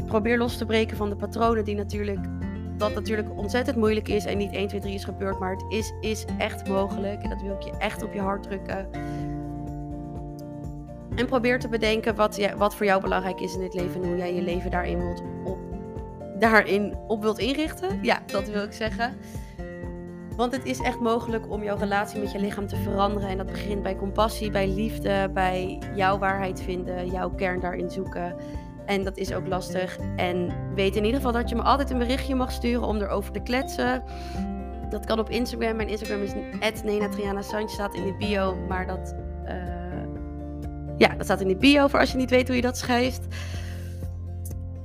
Probeer 0.06 0.38
los 0.38 0.56
te 0.56 0.66
breken 0.66 0.96
van 0.96 1.08
de 1.08 1.16
patronen 1.16 1.64
die 1.64 1.76
natuurlijk 1.76 2.26
dat 2.76 2.94
natuurlijk 2.94 3.28
ontzettend 3.36 3.76
moeilijk 3.76 4.08
is 4.08 4.24
en 4.24 4.38
niet 4.38 4.52
1, 4.52 4.68
2, 4.68 4.80
3 4.80 4.94
is 4.94 5.04
gebeurd, 5.04 5.38
maar 5.38 5.52
het 5.52 5.64
is, 5.68 5.92
is 6.00 6.24
echt 6.38 6.68
mogelijk. 6.68 7.22
En 7.22 7.30
dat 7.30 7.42
wil 7.42 7.54
ik 7.54 7.62
je 7.62 7.76
echt 7.78 8.02
op 8.02 8.12
je 8.12 8.20
hart 8.20 8.42
drukken. 8.42 8.88
En 11.14 11.26
probeer 11.26 11.60
te 11.60 11.68
bedenken 11.68 12.14
wat, 12.14 12.50
wat 12.56 12.74
voor 12.74 12.86
jou 12.86 13.00
belangrijk 13.00 13.40
is 13.40 13.54
in 13.54 13.60
dit 13.60 13.74
leven 13.74 14.02
en 14.02 14.08
hoe 14.08 14.16
jij 14.16 14.34
je 14.34 14.42
leven 14.42 14.70
daarin 14.70 14.98
wilt 14.98 15.22
op, 15.44 15.58
daarin 16.38 16.94
op 17.06 17.22
wilt 17.22 17.38
inrichten. 17.38 17.98
Ja, 18.02 18.22
dat 18.26 18.48
wil 18.48 18.62
ik 18.62 18.72
zeggen. 18.72 19.14
Want 20.36 20.52
het 20.52 20.64
is 20.64 20.80
echt 20.80 21.00
mogelijk 21.00 21.50
om 21.50 21.62
jouw 21.62 21.76
relatie 21.76 22.20
met 22.20 22.32
je 22.32 22.38
lichaam 22.38 22.66
te 22.66 22.76
veranderen. 22.76 23.28
En 23.28 23.36
dat 23.36 23.46
begint 23.46 23.82
bij 23.82 23.96
compassie, 23.96 24.50
bij 24.50 24.68
liefde, 24.68 25.30
bij 25.34 25.78
jouw 25.94 26.18
waarheid 26.18 26.62
vinden, 26.62 27.06
jouw 27.06 27.30
kern 27.30 27.60
daarin 27.60 27.90
zoeken. 27.90 28.36
En 28.86 29.04
dat 29.04 29.16
is 29.16 29.34
ook 29.34 29.46
lastig. 29.46 29.98
En 30.16 30.52
weet 30.74 30.96
in 30.96 31.04
ieder 31.04 31.20
geval 31.20 31.32
dat 31.32 31.48
je 31.48 31.54
me 31.54 31.62
altijd 31.62 31.90
een 31.90 31.98
berichtje 31.98 32.34
mag 32.34 32.52
sturen 32.52 32.86
om 32.86 32.96
erover 32.96 33.32
te 33.32 33.40
kletsen. 33.40 34.02
Dat 34.90 35.06
kan 35.06 35.18
op 35.18 35.30
Instagram. 35.30 35.76
Mijn 35.76 35.88
Instagram 35.88 36.22
is 36.22 36.32
Nena 36.84 37.42
staat 37.66 37.94
in 37.94 38.04
de 38.04 38.14
bio. 38.18 38.56
Maar 38.68 38.86
dat, 38.86 39.14
uh, 39.46 39.52
ja, 40.96 41.08
dat 41.08 41.24
staat 41.24 41.40
in 41.40 41.48
de 41.48 41.56
bio 41.56 41.86
voor 41.86 42.00
als 42.00 42.10
je 42.10 42.16
niet 42.16 42.30
weet 42.30 42.46
hoe 42.46 42.56
je 42.56 42.62
dat 42.62 42.78
schrijft. 42.78 43.26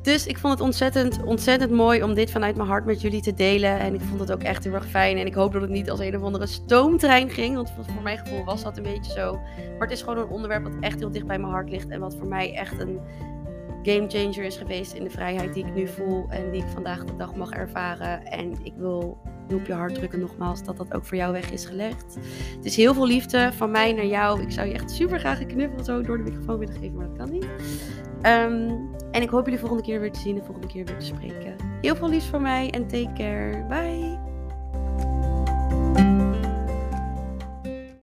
Dus 0.02 0.28
ik 0.28 0.38
vond 0.38 0.54
het 0.54 0.62
ontzettend, 0.62 1.24
ontzettend 1.24 1.72
mooi 1.72 2.04
om 2.04 2.14
dit 2.14 2.32
vanuit 2.32 2.56
mijn 2.56 2.68
hart 2.68 2.86
met 2.86 3.02
jullie 3.02 3.22
te 3.22 3.34
delen. 3.34 3.80
En 3.80 3.94
ik 3.94 4.02
vond 4.02 4.20
het 4.20 4.32
ook 4.32 4.44
echt 4.44 4.64
heel 4.64 4.74
erg 4.74 4.88
fijn. 4.88 5.18
En 5.18 5.26
ik 5.26 5.34
hoop 5.34 5.54
dat 5.54 5.62
het 5.62 5.72
niet 5.72 5.90
als 5.90 6.00
een 6.00 6.16
of 6.16 6.24
andere 6.24 6.48
stoomtrein 6.48 7.30
ging. 7.30 7.56
Want 7.56 7.72
voor 7.72 8.04
mijn 8.04 8.18
gevoel 8.18 8.44
was 8.44 8.64
dat 8.64 8.78
een 8.78 8.84
beetje 8.84 9.12
zo. 9.12 9.34
Maar 9.34 9.88
het 9.88 9.92
is 9.92 10.02
gewoon 10.02 10.18
een 10.18 10.28
onderwerp 10.28 10.64
wat 10.64 10.74
echt 10.80 11.00
heel 11.00 11.12
dicht 11.12 11.26
bij 11.28 11.40
mijn 11.40 11.54
hart 11.54 11.70
ligt. 11.70 11.90
En 11.90 12.00
wat 12.00 12.16
voor 12.16 12.28
mij 12.28 12.56
echt 12.56 12.80
een 12.80 13.00
game 13.92 14.10
changer 14.10 14.44
is 14.44 14.58
geweest 14.58 14.94
in 14.94 15.04
de 15.04 15.10
vrijheid 15.10 15.54
die 15.54 15.66
ik 15.66 15.74
nu 15.74 15.88
voel 15.88 16.26
en 16.30 16.52
die 16.52 16.62
ik 16.62 16.70
vandaag 16.74 17.06
de 17.06 17.16
dag 17.16 17.36
mag 17.36 17.52
ervaren. 17.52 18.26
En 18.26 18.54
ik 18.64 18.74
wil 18.78 19.18
op 19.54 19.66
je 19.66 19.74
hart 19.74 19.96
drukken 19.96 20.20
nogmaals 20.20 20.64
dat 20.64 20.78
dat 20.78 20.94
ook 20.94 21.06
voor 21.06 21.18
jou 21.18 21.32
weg 21.32 21.52
is 21.52 21.66
gelegd. 21.66 22.18
Het 22.56 22.66
is 22.66 22.76
heel 22.76 22.94
veel 22.94 23.08
liefde 23.08 23.52
van 23.54 23.72
mij 23.72 23.94
naar 23.94 24.06
jou. 24.06 24.42
Ik 24.42 24.52
zou 24.52 24.68
je 24.68 24.74
echt 24.74 24.92
super 24.92 25.20
graag 25.20 25.40
een 25.40 25.48
knuffel 25.48 25.84
zo 25.84 26.02
door 26.02 26.18
de 26.18 26.24
microfoon 26.24 26.60
willen 26.60 26.76
geven, 26.76 26.96
maar 26.96 27.08
dat 27.08 27.18
kan 27.18 27.32
niet. 27.32 27.48
Um, 28.24 28.90
en 29.12 29.22
ik 29.22 29.30
hoop 29.30 29.46
jullie 29.46 29.60
volgende 29.60 29.84
keer 29.84 30.00
weer 30.00 30.12
te 30.12 30.20
zien 30.20 30.38
en 30.38 30.46
volgende 30.46 30.68
keer 30.68 30.86
weer 30.86 30.98
te 30.98 31.06
spreken. 31.06 31.56
Heel 31.82 31.96
veel 31.96 32.10
liefs 32.10 32.26
van 32.26 32.42
mij 32.42 32.70
en 32.70 32.88
take 32.88 33.14
care. 33.14 33.66
Bye! 33.68 34.29